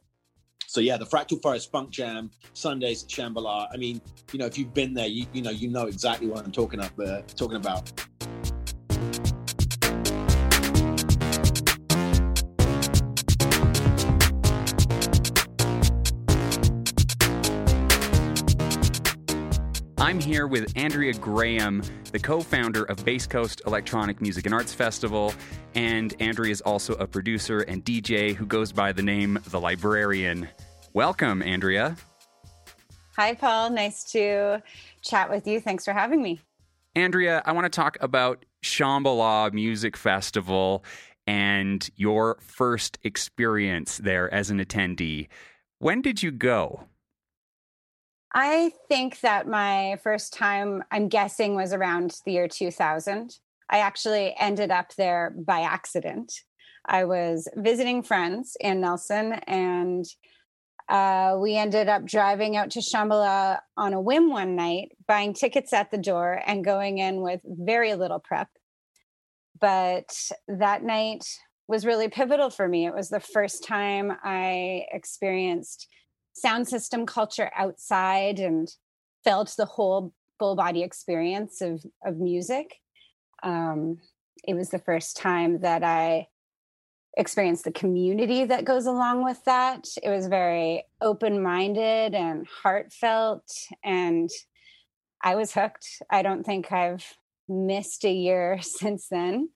[0.67, 3.67] So yeah, the Fractal Forest Funk Jam Sundays at Shambhala.
[3.73, 3.99] I mean,
[4.31, 6.79] you know, if you've been there, you you know you know exactly what I'm talking
[6.79, 7.91] up uh, talking about.
[20.09, 24.73] I'm here with Andrea Graham, the co founder of Bass Coast Electronic Music and Arts
[24.73, 25.35] Festival.
[25.75, 30.49] And Andrea is also a producer and DJ who goes by the name The Librarian.
[30.93, 31.95] Welcome, Andrea.
[33.17, 33.69] Hi, Paul.
[33.69, 34.63] Nice to
[35.03, 35.59] chat with you.
[35.59, 36.41] Thanks for having me.
[36.95, 40.83] Andrea, I want to talk about Shambhala Music Festival
[41.27, 45.27] and your first experience there as an attendee.
[45.77, 46.88] When did you go?
[48.33, 53.35] I think that my first time, I'm guessing, was around the year 2000.
[53.69, 56.33] I actually ended up there by accident.
[56.85, 60.05] I was visiting friends in Nelson, and
[60.89, 65.73] uh, we ended up driving out to Shambhala on a whim one night, buying tickets
[65.73, 68.49] at the door, and going in with very little prep.
[69.59, 70.09] But
[70.47, 71.25] that night
[71.67, 72.85] was really pivotal for me.
[72.85, 75.87] It was the first time I experienced
[76.41, 78.69] sound system culture outside and
[79.23, 82.75] felt the whole full body experience of of music.
[83.43, 83.99] Um,
[84.47, 86.27] it was the first time that I
[87.17, 89.85] experienced the community that goes along with that.
[90.01, 93.43] It was very open minded and heartfelt,
[93.83, 94.29] and
[95.21, 96.01] I was hooked.
[96.09, 97.05] I don't think I've
[97.47, 99.49] missed a year since then.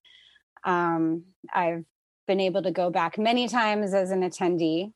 [0.65, 1.85] Um, I've
[2.27, 4.93] been able to go back many times as an attendee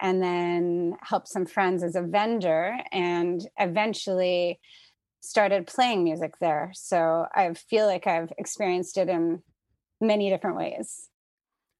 [0.00, 4.60] and then helped some friends as a vendor and eventually
[5.20, 6.70] started playing music there.
[6.74, 9.42] So I feel like I've experienced it in
[10.00, 11.08] many different ways.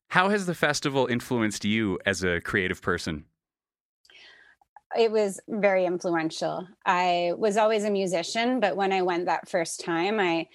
[0.09, 3.25] How has the festival influenced you as a creative person?
[4.99, 6.67] It was very influential.
[6.85, 10.49] I was always a musician, but when I went that first time, I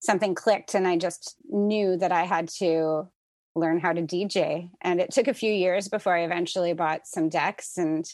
[0.00, 3.08] something clicked and I just knew that I had to
[3.54, 4.70] learn how to DJ.
[4.80, 8.08] And it took a few years before I eventually bought some decks and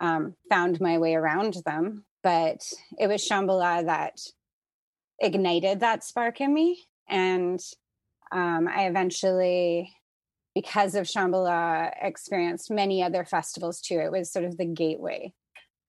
[0.00, 2.04] um, found my way around them.
[2.22, 2.62] But
[2.98, 4.20] it was Shambhala that
[5.18, 6.82] ignited that spark in me.
[7.08, 7.60] And
[8.32, 9.92] um, I eventually,
[10.54, 13.98] because of Shambhala, experienced many other festivals too.
[13.98, 15.32] It was sort of the gateway.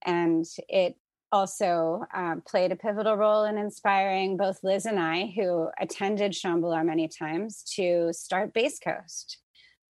[0.04, 0.96] And it
[1.32, 6.86] also um, played a pivotal role in inspiring both Liz and I, who attended Shambhala
[6.86, 9.38] many times, to start Bass Coast.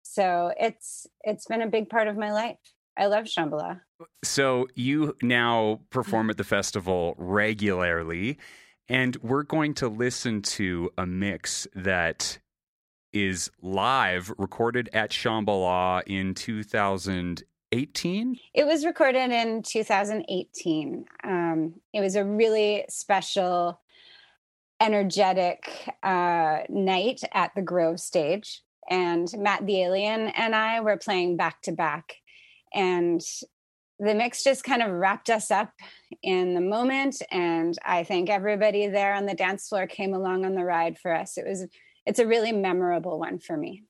[0.03, 2.57] So it's it's been a big part of my life.
[2.97, 3.81] I love Shambhala.
[4.23, 8.37] So you now perform at the festival regularly,
[8.89, 12.39] and we're going to listen to a mix that
[13.13, 18.37] is live, recorded at Shambhala in 2000 18?
[18.53, 21.05] It was recorded in 2018.
[21.23, 23.79] Um, it was a really special,
[24.79, 28.61] energetic uh, night at the Grove stage.
[28.89, 32.15] And Matt the Alien and I were playing back to back.
[32.73, 33.21] And
[33.99, 35.71] the mix just kind of wrapped us up
[36.23, 37.21] in the moment.
[37.31, 41.13] And I think everybody there on the dance floor came along on the ride for
[41.13, 41.37] us.
[41.37, 41.67] It was,
[42.05, 43.83] it's a really memorable one for me.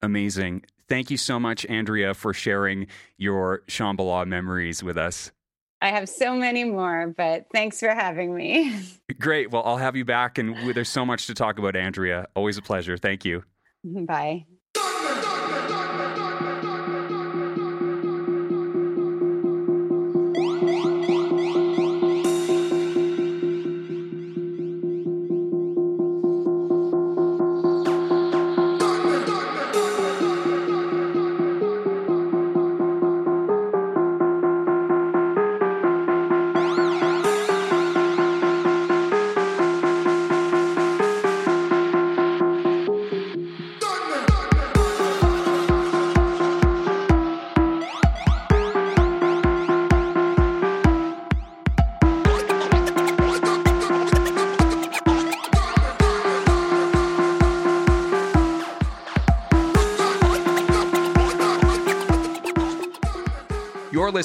[0.00, 0.64] Amazing.
[0.88, 2.86] Thank you so much, Andrea, for sharing
[3.18, 5.32] your Shambhala memories with us.
[5.80, 8.80] I have so many more, but thanks for having me.
[9.20, 9.50] Great.
[9.50, 12.26] Well, I'll have you back, and there's so much to talk about, Andrea.
[12.34, 12.96] Always a pleasure.
[12.96, 13.44] Thank you.
[13.84, 14.46] Bye.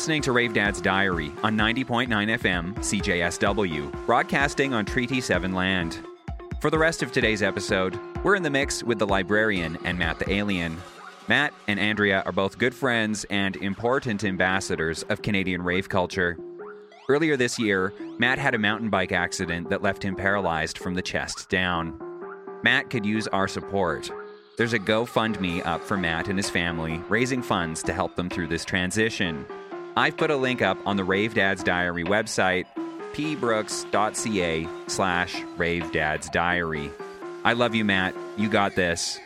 [0.02, 6.00] Listening to Rave Dad's Diary on 90.9 FM CJSW, broadcasting on Treaty 7 land.
[6.60, 10.18] For the rest of today's episode, we're in the mix with the librarian and Matt
[10.18, 10.76] the Alien.
[11.28, 16.36] Matt and Andrea are both good friends and important ambassadors of Canadian rave culture.
[17.08, 21.04] Earlier this year, Matt had a mountain bike accident that left him paralyzed from the
[21.04, 22.02] chest down.
[22.64, 24.10] Matt could use our support.
[24.58, 28.48] There's a GoFundMe up for Matt and his family, raising funds to help them through
[28.48, 29.46] this transition.
[29.96, 32.66] I've put a link up on the Rave Dad's Diary website,
[33.14, 36.92] pbrooks.ca slash Rave Dad's Diary.
[37.44, 38.16] I love you, Matt.
[38.38, 39.20] You got this.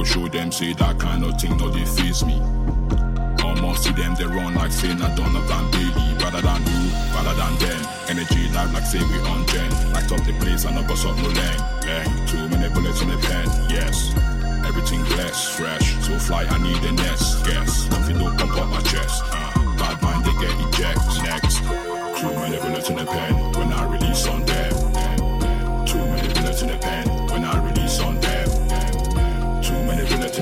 [0.00, 2.40] go show them, say that kind of thing, no, they face me.
[3.44, 6.04] Almost see them, they run like saying I don't have than baby.
[6.24, 7.80] Rather than you, rather than them.
[8.08, 9.70] Energy life like say we on gen.
[9.92, 11.60] Light up the place and I bust up no lane.
[11.84, 14.16] Yeah, too many bullets in the pen, yes.
[14.64, 15.86] Everything blessed, fresh.
[16.06, 17.90] So fly, I need a nest, yes.
[17.90, 19.22] Nothing don't pump up my chest.
[19.28, 21.00] Uh, bad mind, they get eject.
[21.28, 24.72] Next, too many bullets in the pen when I release on them.
[25.84, 27.79] Too many bullets in the pen when I release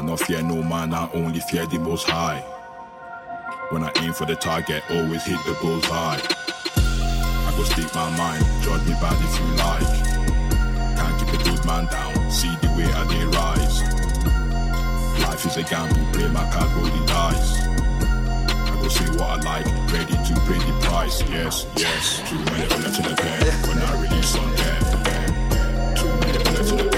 [0.00, 2.40] I no fear no man, I only fear the most high.
[3.68, 6.16] When I aim for the target, always hit the bullseye.
[6.16, 9.92] I go speak my mind, judge me bad if you like.
[10.96, 13.82] Can't keep a good man down, see the way I they rise.
[15.20, 17.60] Life is a gamble, play my card, roll the dice
[18.72, 21.20] I go say what I like, ready to pay the price.
[21.28, 22.22] Yes, yes.
[22.24, 25.94] Too many bullets in the pen when I release on them.
[25.94, 26.89] Too many bullets in the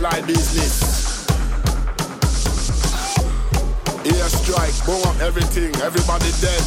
[0.00, 1.28] fly business.
[4.08, 6.64] Air strike, boom up everything, everybody dead.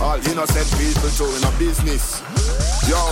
[0.00, 2.22] All innocent people too in a business.
[2.88, 3.02] Yo,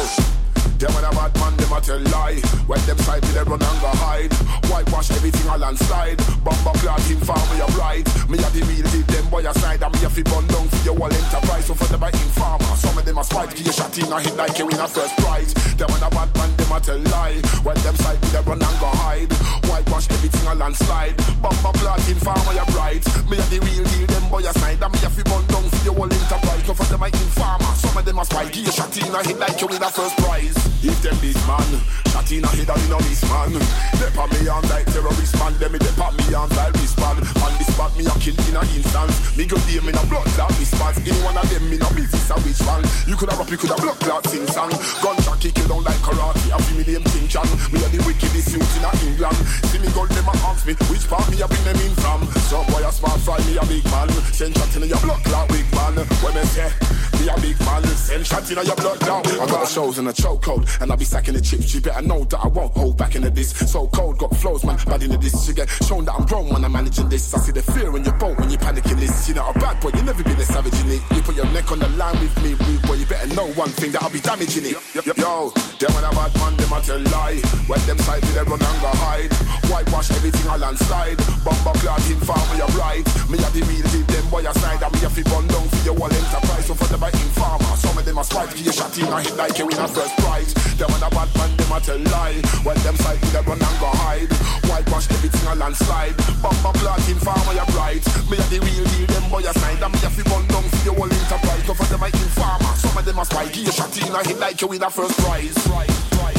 [0.82, 2.42] them when a bad man, them a tell lie.
[2.66, 4.34] When them side me, they run and go hide.
[4.66, 6.18] Whitewash everything a landslide.
[6.42, 8.02] Bumper clock him farm me a bright.
[8.26, 9.78] Me a the real deal, them boy aside.
[9.78, 11.66] And me a fi bun down for your whole enterprise.
[11.70, 12.74] So for them a informer.
[12.74, 13.54] Some of them a spite.
[13.54, 15.54] Give you shot in a hit like you win a first prize.
[15.78, 17.38] Them when a bad man, them a tell lie.
[17.62, 19.30] When them side me, they run and go hide.
[19.70, 21.14] Whitewash everything a landslide.
[21.38, 23.06] Bumper clock him farm me a bright.
[23.30, 24.82] Me a the real deal, them boy aside.
[24.82, 26.66] And me a fi bun down for your whole enterprise.
[26.66, 27.70] So for them a informer.
[27.78, 28.50] Some of them a spite.
[28.50, 30.71] Give you shot in a hit like you win a first prize.
[30.80, 31.68] If them big man,
[32.08, 33.52] shot in a head and in a miss man.
[34.00, 37.20] Dep on me on like terrorist man, them me dep on me on like wristband.
[37.44, 39.36] On the spot me a kill in a instance.
[39.36, 40.98] Me go DM in a blood clot response.
[41.02, 42.82] Any one of them me no business a which one.
[43.06, 44.70] You coulda rap, you coulda blood clot sing song.
[45.02, 46.50] Gunshot kick you down like karate.
[46.50, 47.46] I feel me name King Chan.
[47.70, 49.38] Me a the wickedest youth in a England.
[49.70, 52.26] See me gold them a ask me which part me a bring them in from.
[52.50, 54.10] So boy a smart fry me a big man.
[54.34, 55.94] Send shot in a your blood clot big man.
[56.22, 56.70] When me say
[57.18, 57.86] me a big man.
[57.94, 59.26] Send shot in a your blood clot.
[59.26, 60.61] I got shows in a chokehold.
[60.80, 61.74] And I'll be sacking the chips.
[61.74, 63.50] You better know that I won't hold back into this.
[63.50, 64.76] So cold, got flows, man.
[64.86, 65.48] Bad into this.
[65.48, 67.32] You get shown that I'm grown when I'm managing this.
[67.34, 69.28] I see the fear in your boat when you're panicking this.
[69.28, 71.02] You're not a bad boy, you never been a savage in it.
[71.14, 72.94] You put your neck on the line with me, rude boy.
[72.94, 74.76] You better know one thing that I'll be damaging it.
[74.94, 77.40] yep Yo, them when I'm bad man, them I tell lie.
[77.66, 79.32] When them side they run and go hide.
[79.70, 81.18] Whitewash everything I landslide.
[81.44, 83.06] Bumper clad in farm me a bright.
[83.30, 84.82] Me a the real deal, them boy aside.
[84.82, 86.66] And me a fi run down for your whole enterprise.
[86.66, 88.50] So for the biting farmer, some of them a spite.
[88.54, 90.51] Give you shot in a hit like you win a first prize.
[90.78, 92.40] Them when a bad man, them a tell lie.
[92.64, 94.30] When them sight they run and go hide.
[94.68, 96.16] White Whitewash everything a landslide.
[96.42, 98.04] Bumper clock in farmer, you bright.
[98.30, 99.82] Me a the real deal, them boy a side.
[99.82, 101.64] And me a fi run down for your whole enterprise.
[101.66, 103.46] So for them a informer, some of them a spy.
[103.48, 105.56] Give you shot in a hit like you win a first prize.
[105.68, 105.90] Right,
[106.22, 106.38] right.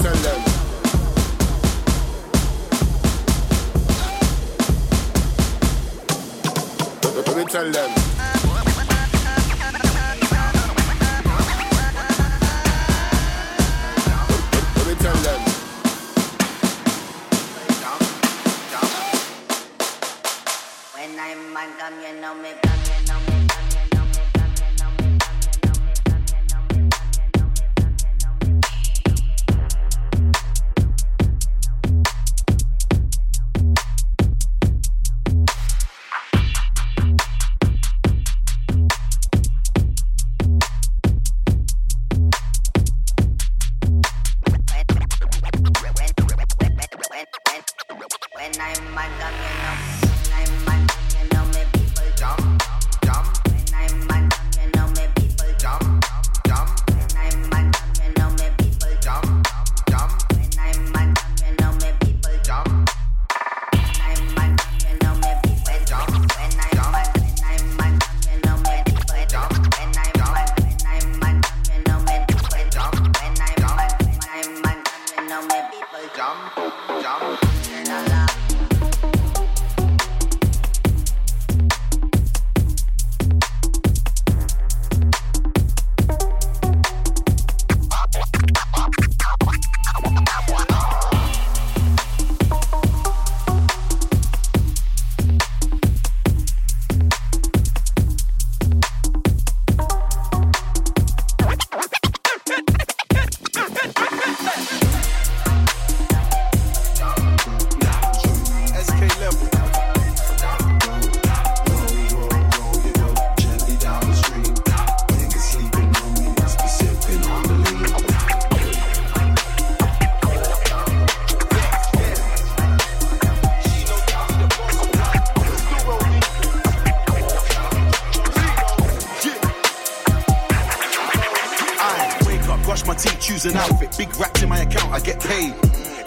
[0.00, 0.40] Tell them.
[7.26, 8.09] Let me tell them.
[21.60, 22.79] Man come, you know me, come,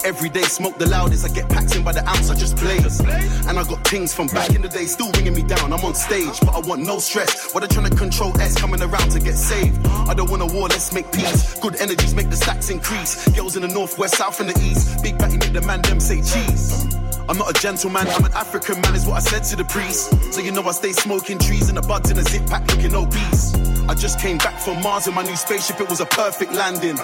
[0.04, 1.24] Every day, smoke the loudest.
[1.24, 3.00] I get packs in by the ounce, I just blaze.
[3.48, 5.72] And I got things from back in the day still ringing me down.
[5.72, 7.54] I'm on stage, but I want no stress.
[7.54, 9.86] What they trying to control S coming around to get saved.
[9.86, 11.58] I don't want a war, let's make peace.
[11.58, 13.26] Good energies make the stacks increase.
[13.30, 15.02] Girls in the north, west, south, and the east.
[15.02, 16.94] Big batty make the man them say cheese.
[17.26, 20.34] I'm not a gentleman, I'm an African man, is what I said to the priest.
[20.34, 22.94] So you know I stay smoking trees and the buds in a zip pack looking
[22.94, 23.54] obese.
[23.88, 26.98] I just came back from Mars in my new spaceship, it was a perfect landing.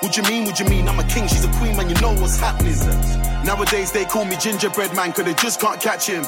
[0.00, 0.88] What you mean, what you mean?
[0.88, 2.76] I'm a king, she's a queen, man, you know what's happening.
[3.44, 6.22] Nowadays they call me gingerbread man, cause they just can't catch him.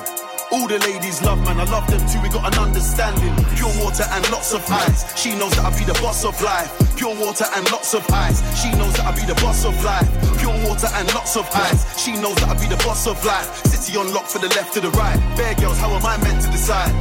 [0.51, 3.35] All the ladies love man, I love them too, we got an understanding.
[3.57, 5.05] Pure water and lots of ice.
[5.21, 6.73] She knows that I be the boss of life.
[6.97, 8.41] Pure water and lots of ice.
[8.57, 10.09] She knows that I be the boss of life.
[10.39, 12.03] Pure water and lots of ice.
[12.03, 13.66] She knows that I be the boss of life.
[13.66, 15.21] City on lock for the left to the right.
[15.37, 16.95] Bear girls, how am I meant to decide?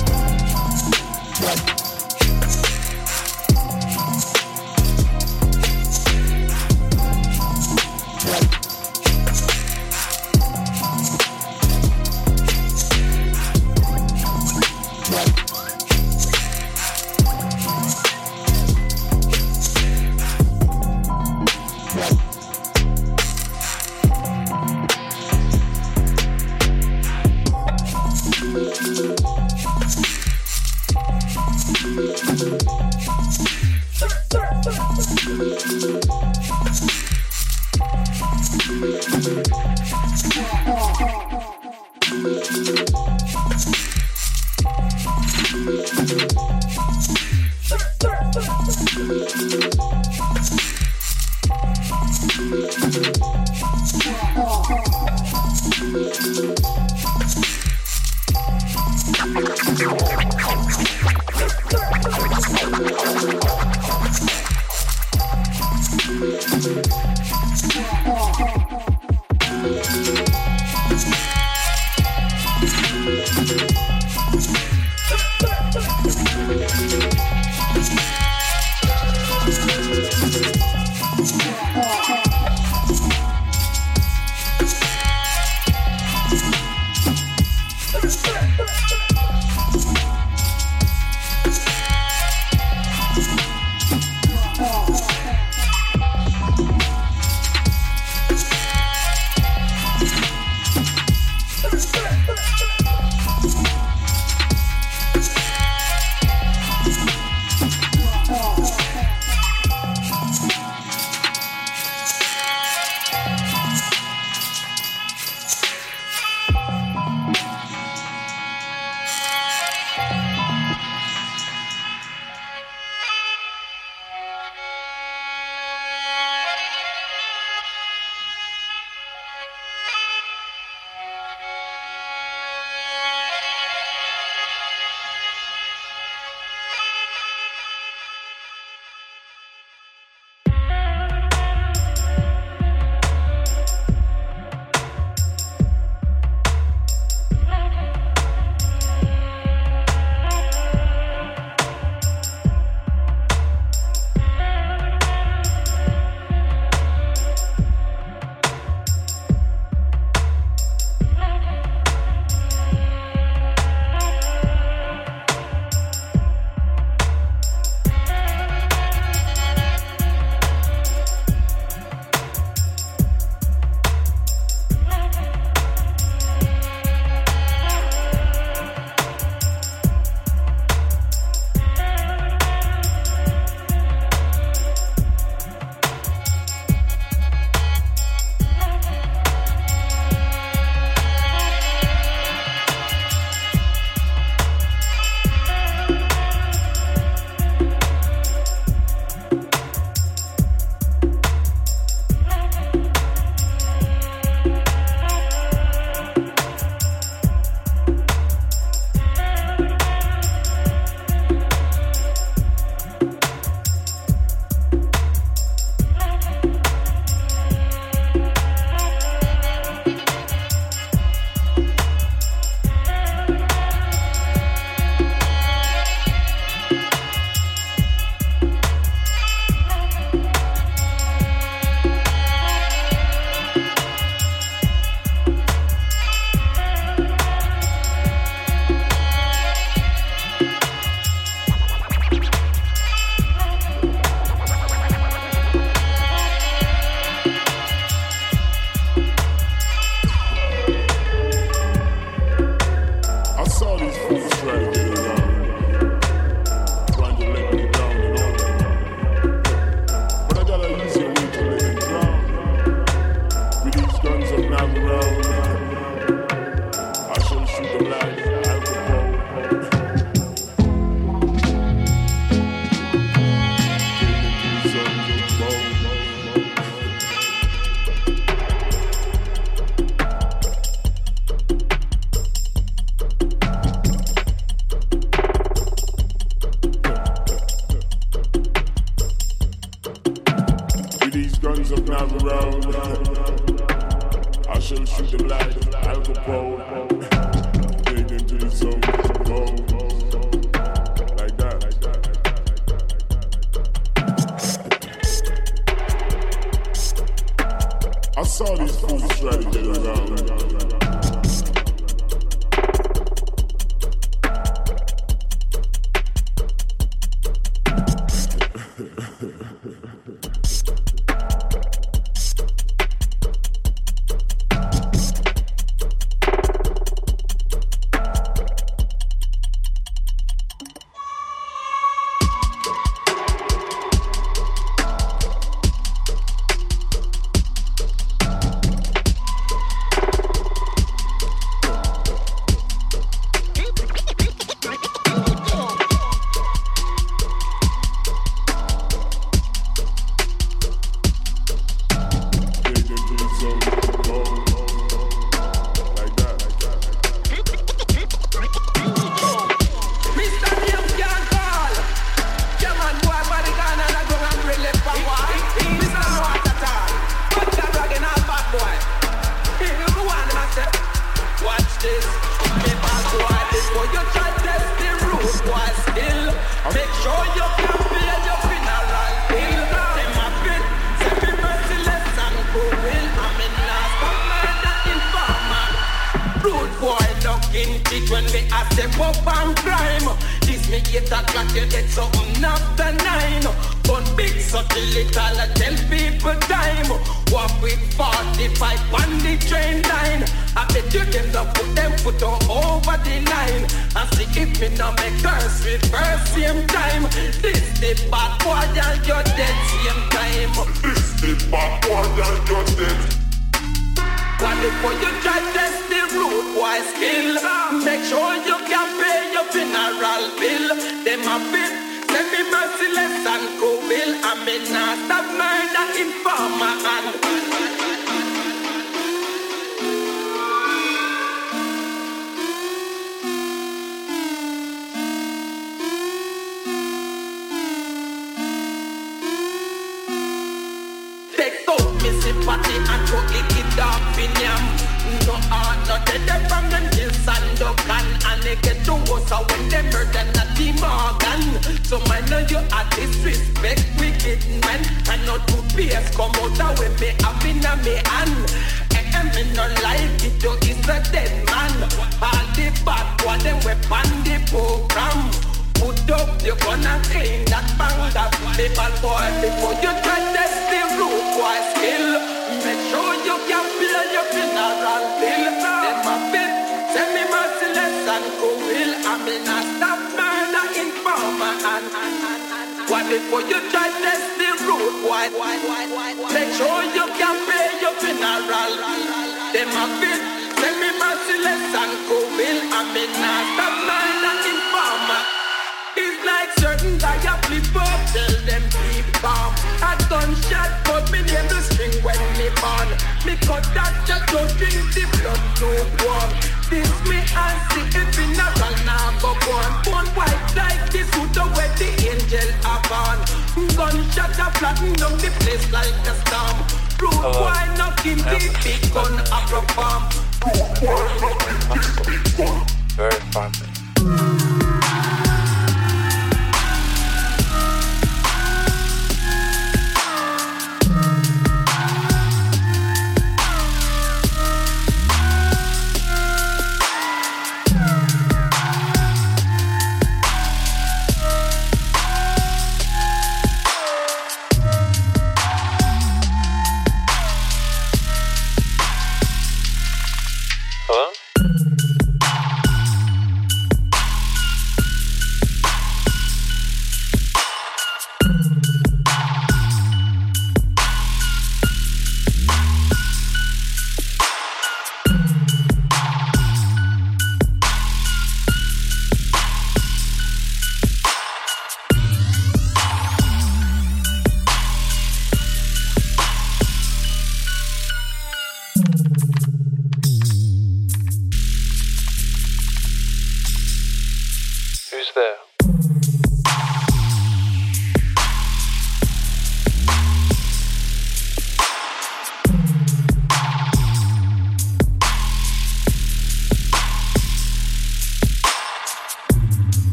[585.17, 585.46] There?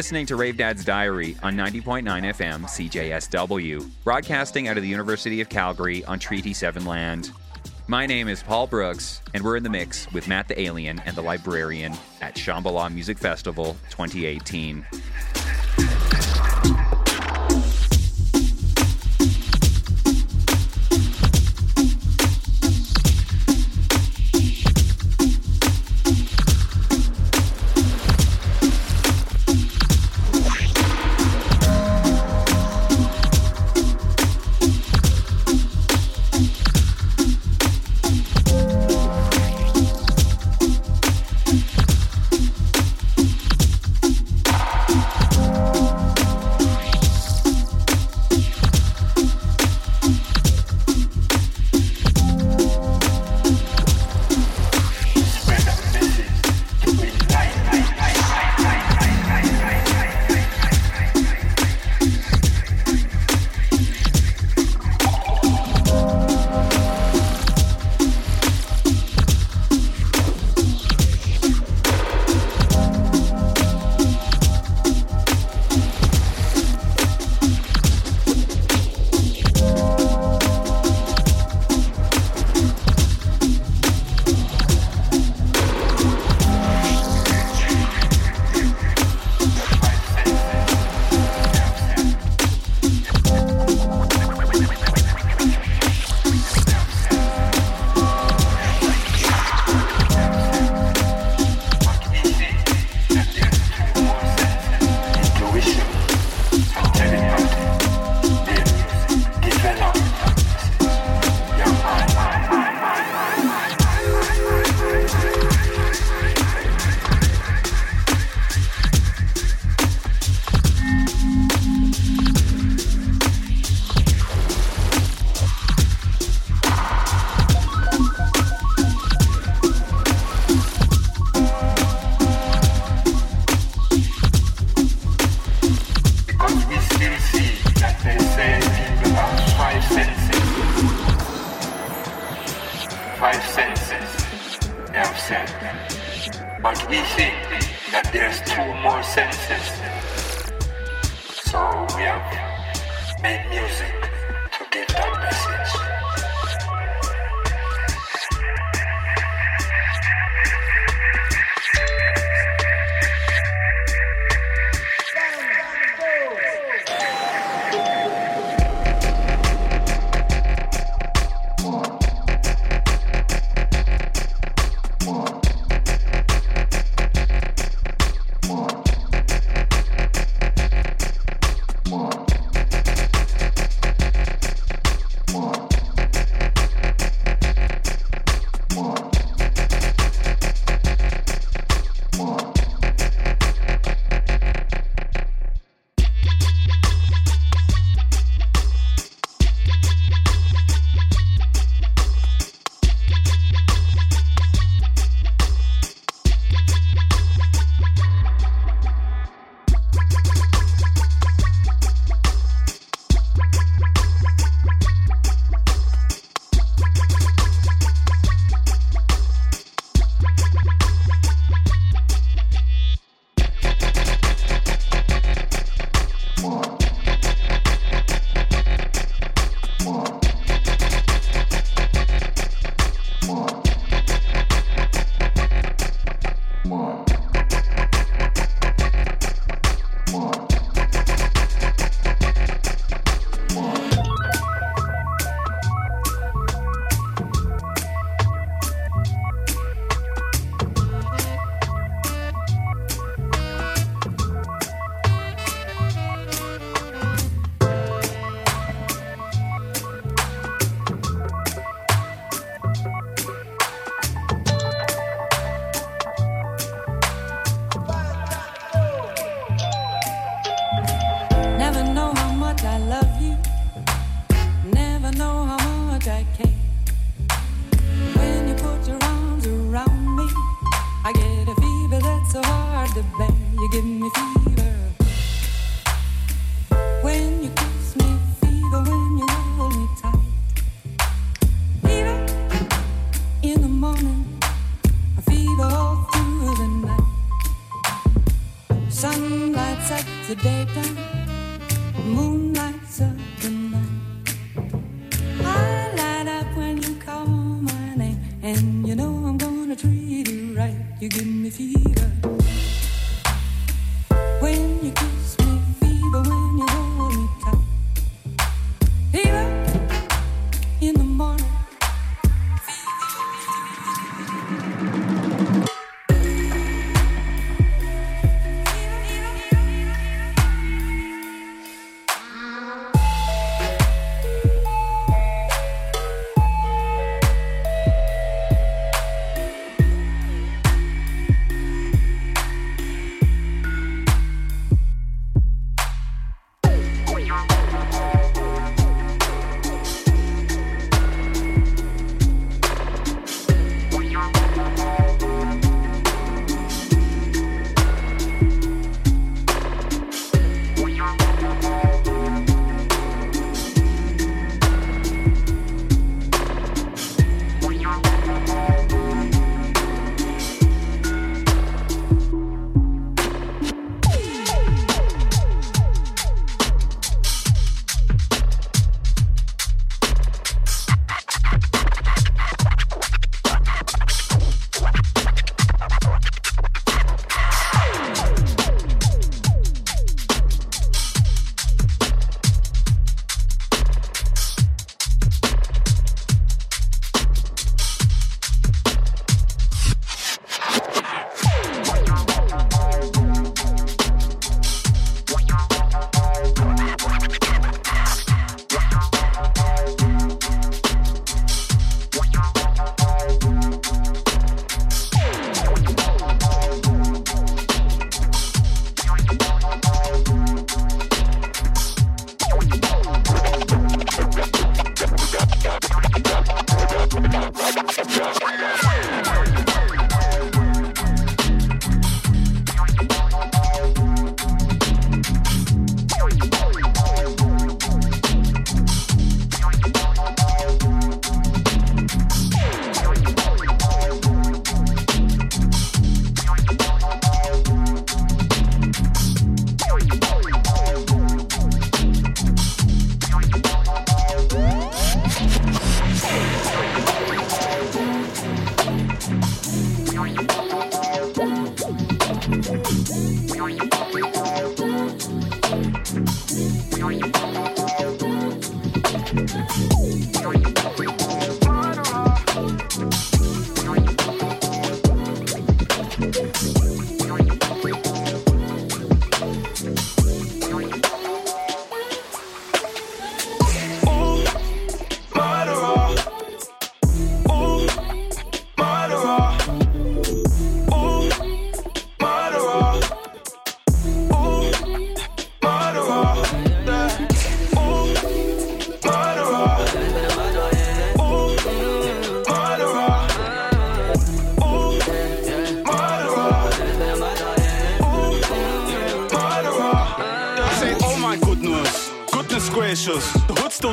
[0.00, 5.50] Listening to Rave Dad's Diary on 90.9 FM CJSW, broadcasting out of the University of
[5.50, 7.32] Calgary on Treaty 7 land.
[7.86, 11.14] My name is Paul Brooks, and we're in the mix with Matt the Alien and
[11.14, 11.92] the Librarian
[12.22, 14.86] at Shambhala Music Festival 2018.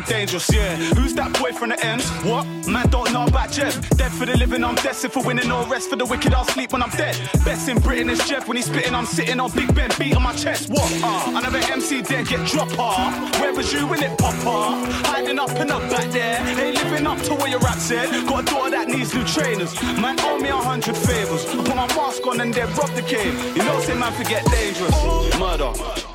[0.08, 0.76] Dangerous, yeah.
[0.96, 2.10] Who's that boy from the ends?
[2.24, 2.46] What?
[2.68, 3.76] Man don't know about Jeff.
[3.98, 5.48] Dead for the living, I'm destined for winning.
[5.48, 7.16] No rest for the wicked, I'll sleep when I'm dead.
[7.46, 8.48] Best in Britain is Jeff.
[8.48, 10.70] When he's spitting, I'm sitting on Big Ben, beating my chest.
[10.70, 10.92] What?
[11.04, 13.40] Uh, I never MC there, get drop off.
[13.40, 14.92] Where was you when it pop off?
[15.06, 16.40] Hiding up and up back there.
[16.60, 18.10] Ain't living up to what your rap said.
[18.28, 19.74] Got a daughter that needs new trainers.
[20.02, 21.46] Man owe me a hundred favors.
[21.46, 23.34] I put my mask on and then rob the cave.
[23.56, 24.96] You know, say man forget dangerous.
[25.40, 26.07] Murder.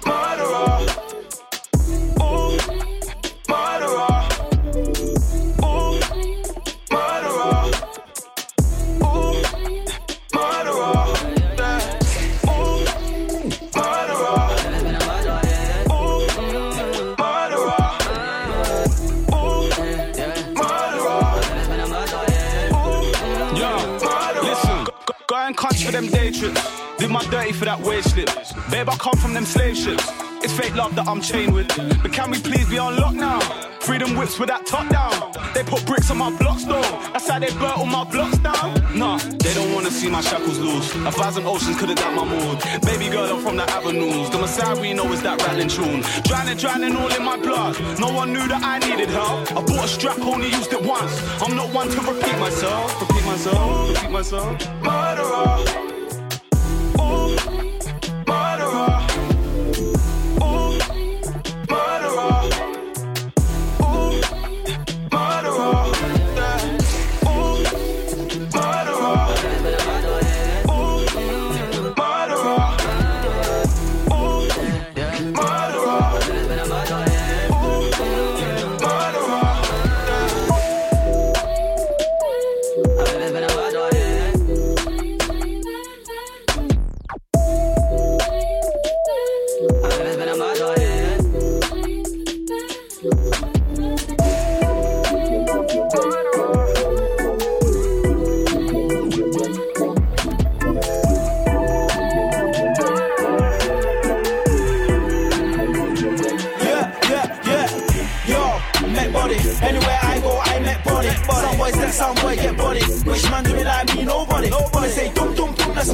[31.22, 31.68] Chained with.
[32.02, 33.40] But can we please be on now?
[33.80, 35.32] Freedom whips with that top down.
[35.54, 36.82] They put bricks on my blocks though.
[37.12, 38.74] That's how they burnt all my blocks down.
[38.96, 40.94] Nah, they don't wanna see my shackles loose.
[41.06, 42.58] A thousand oceans could've done my mood.
[42.82, 44.30] Baby girl, I'm from the avenues.
[44.30, 46.02] The Messiah we know is that rattling tune.
[46.24, 47.76] Drowning, drowning all in my blood.
[47.98, 49.50] No one knew that I needed help.
[49.50, 51.12] I bought a strap, only used it once.
[51.42, 53.00] I'm not one to repeat myself.
[53.00, 53.88] Repeat myself.
[53.88, 54.82] Repeat myself.
[54.82, 55.81] Murderer.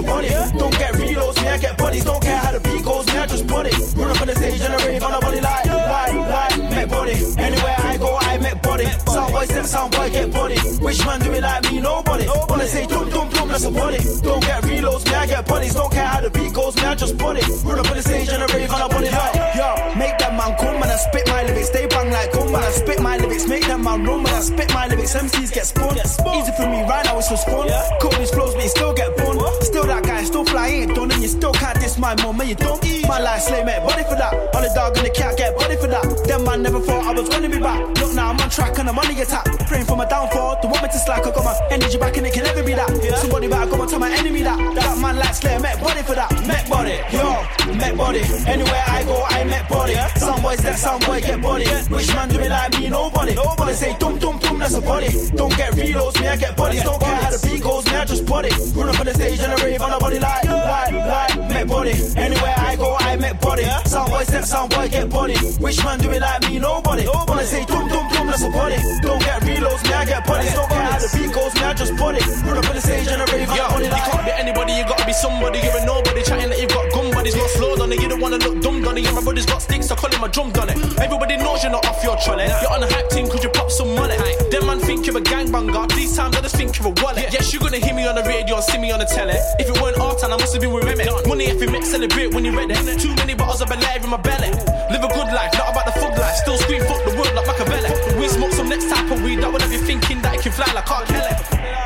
[0.09, 0.53] Dum, that's.
[0.53, 2.05] Don't get reloads, me I get bodies.
[2.05, 3.71] Don't care how the beat goes, me I just body.
[3.97, 6.89] Run up on the stage and I rave on a body like, like, like, make
[6.89, 7.15] body.
[7.39, 8.87] Anywhere I go, I make body.
[9.07, 10.59] Some boys let some boy get body.
[10.81, 11.81] Which man do it like me?
[11.81, 12.27] Nobody.
[12.49, 13.99] Wanna say dum dum dum, that's a body.
[14.23, 15.75] Don't get reloads, me I get bodies.
[15.75, 17.43] Don't care how the beat goes, me I just body.
[17.65, 20.33] Run up on the stage and I rave on a body like, yo, make that
[20.37, 21.71] man come and I spit my lyrics.
[21.71, 23.47] They bang like gum when I spit my lyrics.
[23.47, 25.15] Make that man run when I spit my lyrics.
[25.15, 25.97] MCs get spun.
[25.99, 27.69] Easy for me right now, it's just fun.
[28.01, 29.39] Cut these flows, but you still get bun.
[29.79, 32.49] Still that guy, still fly, ain't done, and you still can't diss my mum, and
[32.49, 32.85] you don't.
[32.85, 33.07] Eat.
[33.07, 34.35] My life slay, mate, body for that.
[34.53, 36.03] All the dog and the cat get body for that.
[36.27, 37.79] Them man never thought I was gonna be back.
[38.01, 39.47] Look now, I'm on track and I'm on the attack.
[39.69, 41.25] Praying for my downfall, the want me to slack.
[41.25, 42.91] I got my energy back and it can never be that.
[43.23, 44.59] Somebody better go and tell my enemy that.
[44.75, 46.33] That man like slay, met body for that.
[46.45, 47.47] Met body, yo,
[47.79, 48.21] met body.
[48.47, 49.95] Anywhere I go, I met body.
[50.17, 51.67] Some boys let some boy get body.
[51.67, 52.89] Which man do it like me?
[52.89, 53.35] Nobody.
[53.35, 55.09] Nobody say dum dum dum, that's a body.
[55.37, 56.83] Don't get reloads, me I get bodies.
[56.83, 58.51] Don't care how the beat goes, me I just body.
[58.75, 61.69] Run up on the stage and I rave on a body like, like, like, met
[61.69, 61.95] body.
[62.17, 63.65] Anywhere I go, I met body.
[63.87, 65.37] Some boys let some boy get body.
[65.63, 66.59] Which man do it like me?
[66.59, 67.05] Nobody.
[67.05, 68.77] Nobody say dum dum dum, that's a body.
[69.03, 70.53] Don't get reloads, me I get bodies.
[70.55, 72.21] Don't care how the beat goes, me I just body.
[72.45, 74.07] Run up on the stage and I rave on a body like.
[74.07, 75.59] You can't be anybody, you gotta be somebody.
[75.61, 78.01] You're a nobody, chatting that you've got gun buddies, not slowed on it.
[78.01, 79.03] You don't wanna look dumb on it.
[79.03, 80.78] Yeah, my brother's got sticks, I call him a drum done it.
[81.03, 82.47] Everybody knows you're not off your trolley.
[82.47, 84.16] You're on a hype team, could you pop some money?
[84.51, 85.89] Them man think you're a gangbanger.
[85.97, 87.28] These times I just think you're a wallet.
[87.32, 89.35] Yes, you're gonna hear me on the radio and see me on the telly.
[89.59, 91.05] If it weren't art, I must have been with Remy.
[91.27, 92.74] Money if you mix, celebrate when you're ready.
[92.99, 94.51] Too many bottles of Belaire in my belly.
[94.93, 96.36] Live a good life, not about the fug life.
[96.47, 97.90] Still scream fuck the world like Machiavelli.
[98.20, 100.90] We smoke next type of weed that whatever you're thinking that it can fly like
[100.90, 101.05] R.
[101.07, 101.35] Kelly.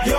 [0.06, 0.18] Yo,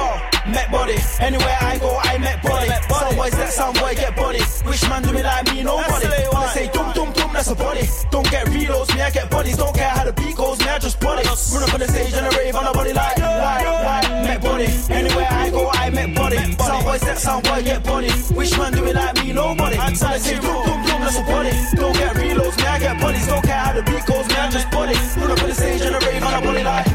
[0.50, 0.96] met body.
[1.20, 2.70] Anywhere I go, I met body.
[2.88, 4.40] Some boys let some boy get body.
[4.64, 5.64] Which man do me like me?
[5.64, 6.08] Nobody.
[6.08, 7.86] When I say dum dum dum, that's a body.
[8.10, 9.58] Don't get reloads, me I get bodies.
[9.58, 11.24] Don't care how the beat goes, me I just body.
[11.28, 14.42] Run up on the stage and a rave on a body like, like, like, met
[14.42, 14.68] body.
[14.90, 16.38] Anywhere I go, I met body.
[16.38, 18.10] Some boys let some boy get body.
[18.38, 19.34] Which man do me like me?
[19.34, 19.78] Nobody.
[19.78, 21.52] When I say dum dum dum, that's a body.
[21.76, 23.28] Don't get reloads, me I get bodies.
[23.28, 24.96] Don't care how the beat goes, me I just body.
[25.20, 26.88] Run up on the stage and a rave on a body like.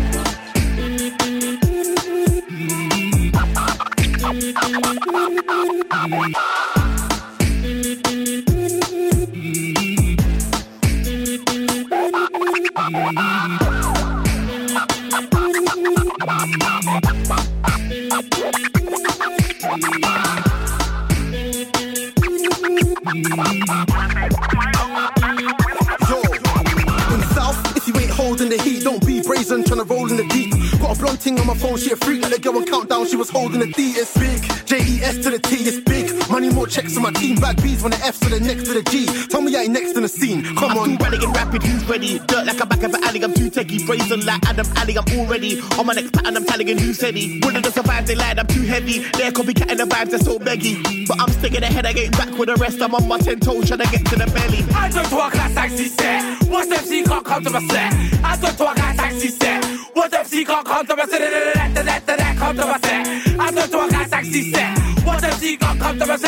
[6.09, 6.88] Yo,
[31.29, 32.23] thing on my phone, she a freak.
[32.23, 33.93] Let the girl on countdown, she was holding the D.
[33.97, 36.28] It's big, J E S to the T, it's big.
[36.39, 38.75] Money more checks on my team, bag B's when the F's to the next to
[38.75, 39.07] the G.
[39.27, 40.45] Tell me I ain't next in the scene.
[40.55, 42.21] Come I'm on, too running and rapid, who's ready?
[42.31, 43.85] Dirt like a back of an alley, I'm too techie.
[43.85, 47.41] Brazen like Adam Alley, I'm already on my next pattern, I'm tagging who said he.
[47.43, 49.01] Wouldn't have survived, they lied, I'm too heavy.
[49.19, 51.09] They're copycatting the vibes, they're so beggy.
[51.09, 52.81] But I'm sticking ahead, I get back with the rest.
[52.81, 54.63] I'm on my 10 toes, trying to get to the belly.
[54.73, 56.45] I don't talk like sexy set.
[56.45, 57.93] What MC can't come to my set?
[58.23, 59.65] I don't talk like sexy set.
[59.93, 61.21] What MC can't come to my set?
[61.21, 63.41] Let the let the let come to my set.
[63.41, 64.79] I don't talk like sexy set.
[65.05, 66.28] What MC can't come to my set?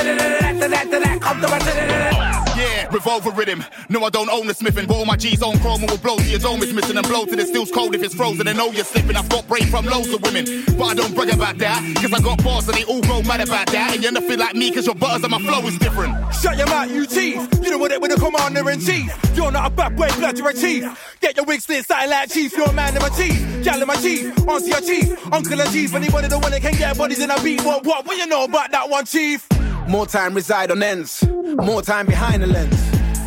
[2.57, 3.65] Yeah, revolver rhythm.
[3.89, 6.25] No, I don't own the smithing, but all my G's on chrome will blow to
[6.25, 6.63] your dome.
[6.63, 8.49] It's missing and blow to the still's cold if it's frozen.
[8.49, 9.17] I know you're slipping.
[9.17, 10.45] I've got brain from loads of women,
[10.77, 11.81] but I don't brag about that.
[11.97, 13.95] Cause I got bars and they all grow mad about that.
[13.95, 16.15] And you're nothing like me cause your butters and my flow is different.
[16.35, 17.63] Shut your mouth, you teeth.
[17.63, 19.11] You know what it with the commander in chief.
[19.35, 20.85] You're not a bad boy, blood, you're a chief.
[21.21, 22.57] Get your wig split, something like chief.
[22.57, 23.65] You're a man in my chief.
[23.65, 24.37] Gal in my chief.
[24.47, 25.33] Auntie your chief.
[25.33, 25.95] Uncle and chief.
[25.95, 27.63] Anybody the one that can get bodies in a beat.
[27.63, 28.07] What, what?
[28.07, 29.47] What you know about that one, chief?
[29.89, 31.25] More time reside on ends.
[31.29, 32.77] More time behind the lens.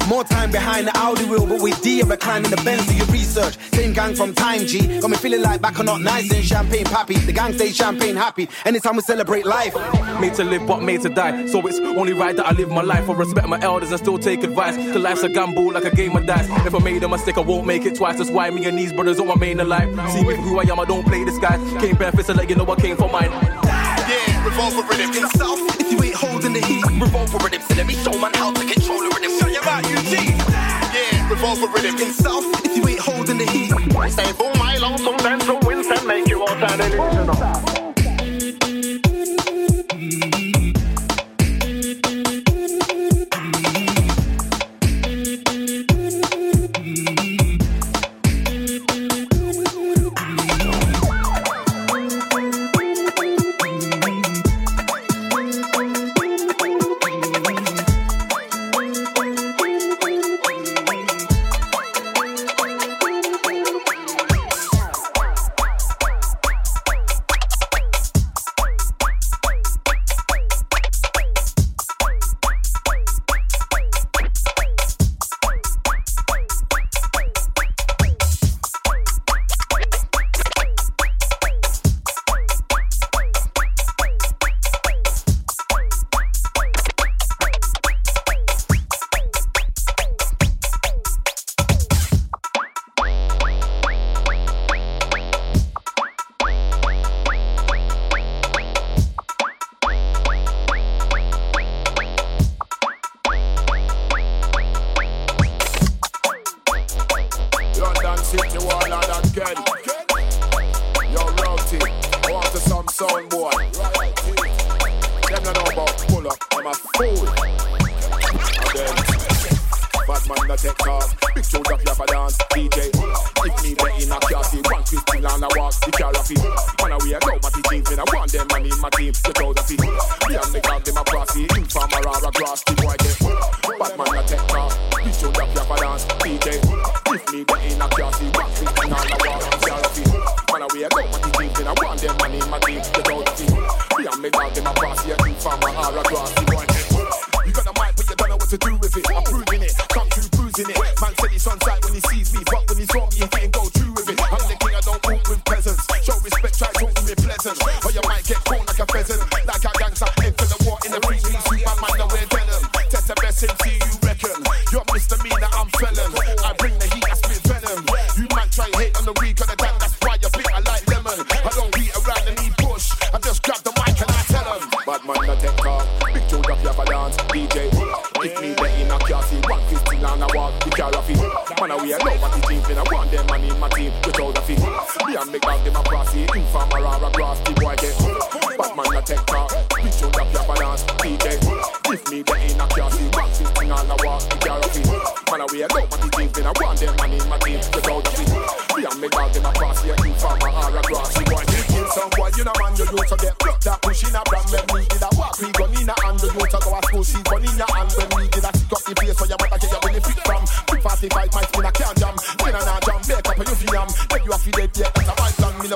[0.08, 2.86] More time behind the Audi wheel, but with D, I'm reclining the Benz.
[2.88, 3.58] Do your research.
[3.74, 5.00] Same gang from Time G.
[5.00, 7.16] Got me feeling like back on not nice and champagne pappy.
[7.16, 8.50] The gang stay champagne happy.
[8.66, 9.74] Anytime we celebrate life.
[10.20, 11.48] Made to live, but made to die.
[11.48, 13.10] So it's only right that I live my life.
[13.10, 14.76] I respect my elders and still take advice.
[14.76, 16.48] Cause life's a gamble like a game of dice.
[16.66, 18.18] If I made a mistake, I won't make it twice.
[18.18, 19.88] That's why me and these brothers on my main life.
[20.12, 21.58] See me for who I am, I don't play this guy.
[21.80, 23.32] Came barefaced to let you know I came for mine.
[24.54, 27.96] Revolver in the south, if you ain't holding the heat, Revolver rhythm, so let me
[27.96, 29.40] show man how to control the rhythm.
[29.40, 29.98] Shut your mouth, you.
[30.94, 33.72] Yeah, revolver in the south, if you ain't holding the heat.
[34.12, 37.53] Stay for my long song, dance from Winston, make you all sound illusional.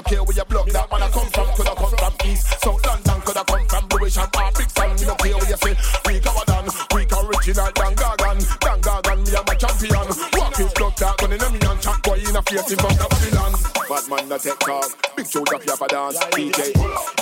[0.08, 3.20] Care where you block, that man a come from, coulda come from east, south London,
[3.22, 5.76] coulda come from Lewisham, or Brixton, me no care where you say,
[6.08, 6.66] we go down,
[6.96, 10.08] we original, Dan Gargan, Dan Gargan, me a my champion,
[10.40, 13.00] walk his blood, that gun in a me and boy in a face in front
[13.04, 13.54] of Babylon.
[13.88, 16.72] Bad man no take talk, big shoulder here for dance, DJ.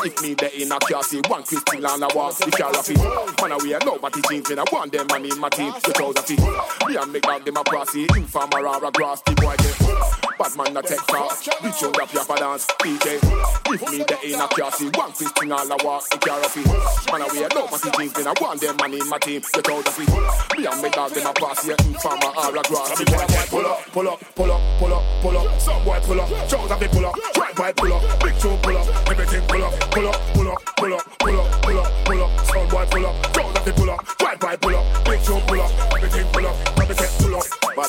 [0.06, 2.86] If me there in a car, see one Christine on a walk, the car of
[2.86, 3.02] it.
[3.42, 6.22] Man a wear nobody jeans, me I want them man in my team, the trouser
[6.22, 6.40] fit.
[6.88, 10.35] Me and make dog them a prosy, informer or a grass, the boy get.
[10.46, 13.18] Bad man no take talk, big shoulder up here for dance, DJ.
[13.18, 16.70] If me there in a see one Christine on a walk, the car of it.
[17.10, 19.90] Man a wear nobody jeans, me I want them man in my team, the trouser
[19.90, 20.06] fit.
[20.54, 23.50] Me and make dog them a prosy, informer or a grass, boy get.
[23.50, 26.30] Pull up, pull up, pull up, pull up, pull up, some boy pull up.
[26.46, 29.74] Trouser fi pull up, drive by pull up, big tune pull up, everything pull up,
[29.90, 33.06] pull up, pull up, pull up, pull up, pull up, pull up, sound boy pull
[33.08, 35.05] up, trouser fi pull up, drive by pull up,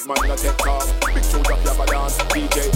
[0.06, 2.70] man no take talk, big tune drop your balance, DJ.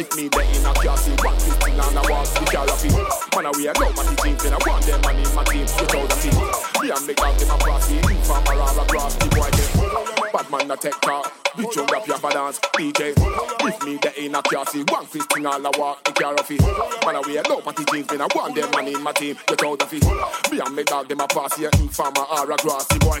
[0.00, 2.84] If me there in a car, see one fifteen on the wall, the car of
[2.84, 2.92] it.
[3.36, 5.84] Man a wear no matty jeans, and I want them man in my team, the
[5.84, 6.34] trouser fit.
[6.80, 10.32] Me and make dog them a prosy, informer or a grass, the boy get.
[10.32, 13.12] Bad man no take talk, big tune drop your balance, DJ.
[13.12, 16.60] If me there in a see one fifteen on the walk, the car of it.
[17.04, 19.56] Man a wear no matty jeans, and I want them man in my team, the
[19.56, 20.04] trouser fit.
[20.50, 23.20] Me and make dog them a prosy, informer or a grass, the boy.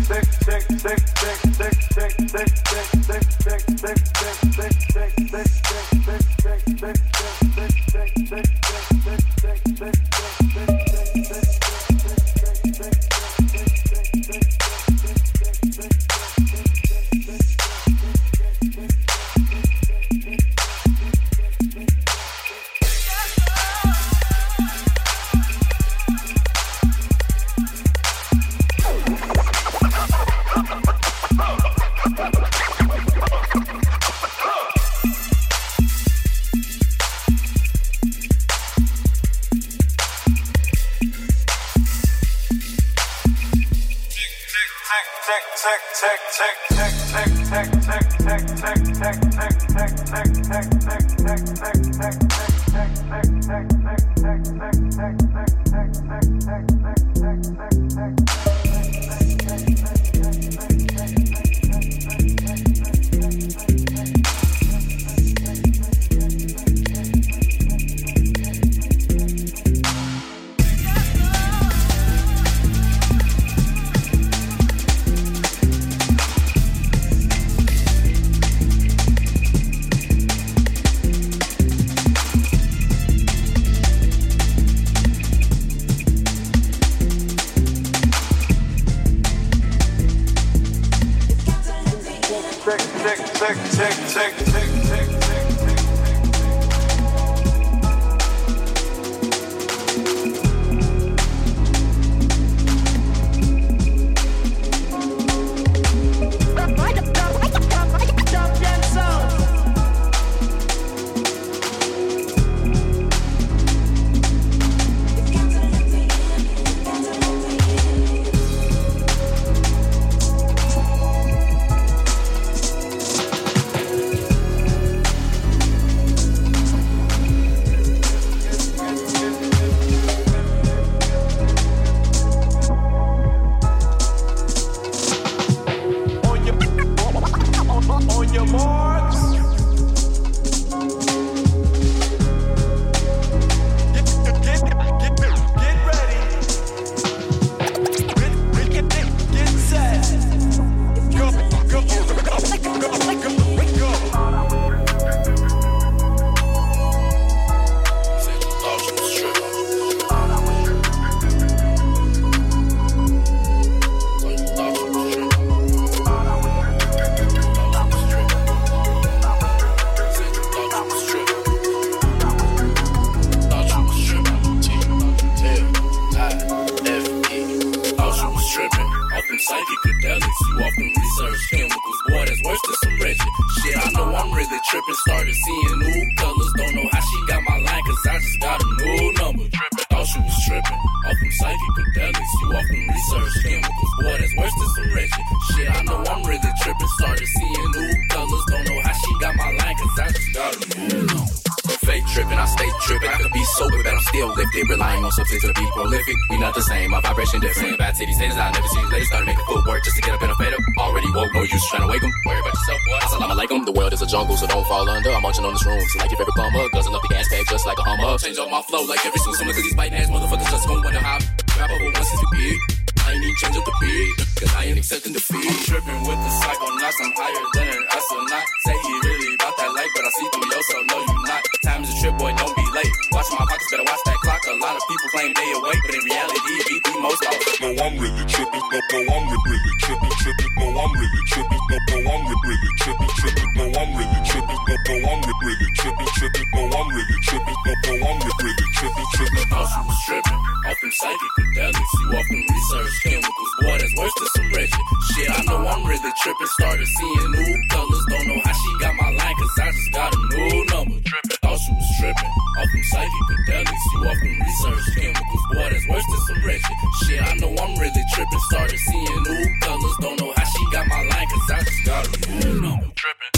[239.21, 240.51] I'm re- really tripping, tripping.
[240.57, 241.61] No, I'm really tripping.
[241.69, 243.49] No, no, I'm re- really tripping, tripping.
[243.53, 244.59] No, I'm really tripping.
[244.65, 246.47] No, no, I'm re- really tripping, tripping.
[246.53, 247.57] No, I'm really tripping.
[247.61, 249.45] No, no, I'm re- really tripping, tripping.
[249.53, 250.39] Thought she was tripping.
[250.65, 253.51] Off them psychedelics, you off them research chemicals.
[253.61, 254.85] Boy, that's worse than some wretched.
[255.13, 256.47] Shit, I know I'm really tripping.
[256.57, 258.03] Started seeing new colors.
[258.09, 260.97] Don't know how she got my line, cause I just got a new number.
[261.05, 261.37] Tripping.
[261.45, 262.31] Thought she was tripping.
[262.57, 265.43] Off them psychedelics, you off them research chemicals.
[265.53, 266.77] Boy, that's worse than some wretched.
[267.05, 268.39] Shit, I know I'm really tripping.
[268.49, 269.95] Started seeing new colors.
[269.99, 272.87] Don't know how she got my line, cause I just got a new number.
[272.95, 273.31] Tripping.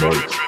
[0.00, 0.43] Me around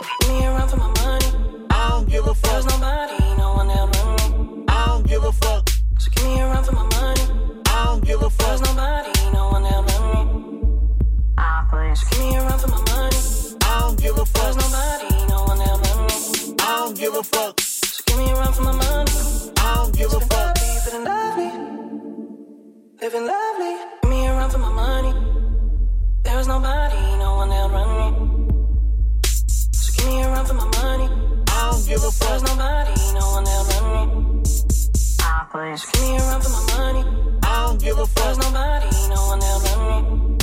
[31.86, 32.28] don't give a fuck.
[32.28, 34.42] There's nobody, no one ever me.
[35.20, 35.84] Ah, please.
[35.92, 37.04] Give me a run for my money.
[37.42, 38.24] I don't give a fuck.
[38.24, 40.38] There's nobody, no one ever me.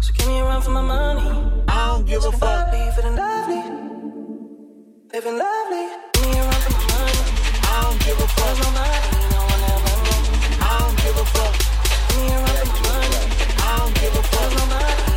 [0.00, 1.28] So give me a run for my money.
[1.68, 2.70] I don't give a fuck.
[2.72, 3.62] Be feeling lovely,
[5.12, 5.84] living lovely.
[6.14, 7.20] Give me a run for my money.
[7.62, 8.56] I don't give a fuck.
[8.56, 10.14] There's nobody, no one ever me.
[10.60, 11.54] I don't give a fuck.
[12.08, 13.20] Give me a run for my money.
[13.58, 14.48] I don't give a fuck.
[14.48, 15.15] There's nobody,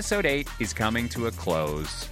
[0.00, 2.08] Episode 8 is coming to a close.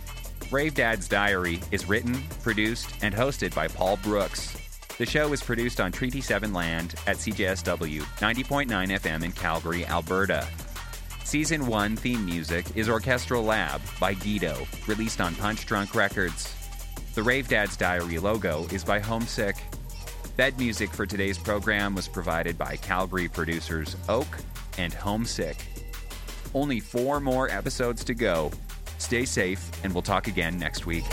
[0.51, 4.55] Rave Dad's Diary is written, produced, and hosted by Paul Brooks.
[4.99, 10.47] The show is produced on Treaty 7 land at CJSW 90.9 FM in Calgary, Alberta.
[11.25, 16.55] Season 1 theme music is Orchestral Lab by Guido, released on Punch Drunk Records.
[17.15, 19.57] The Rave Dad's Diary logo is by Homesick.
[20.37, 24.29] Bed music for today's program was provided by Calgary producers Oak
[24.77, 25.57] and Homesick.
[26.55, 28.51] Only four more episodes to go.
[28.99, 31.05] Stay safe, and we'll talk again next week.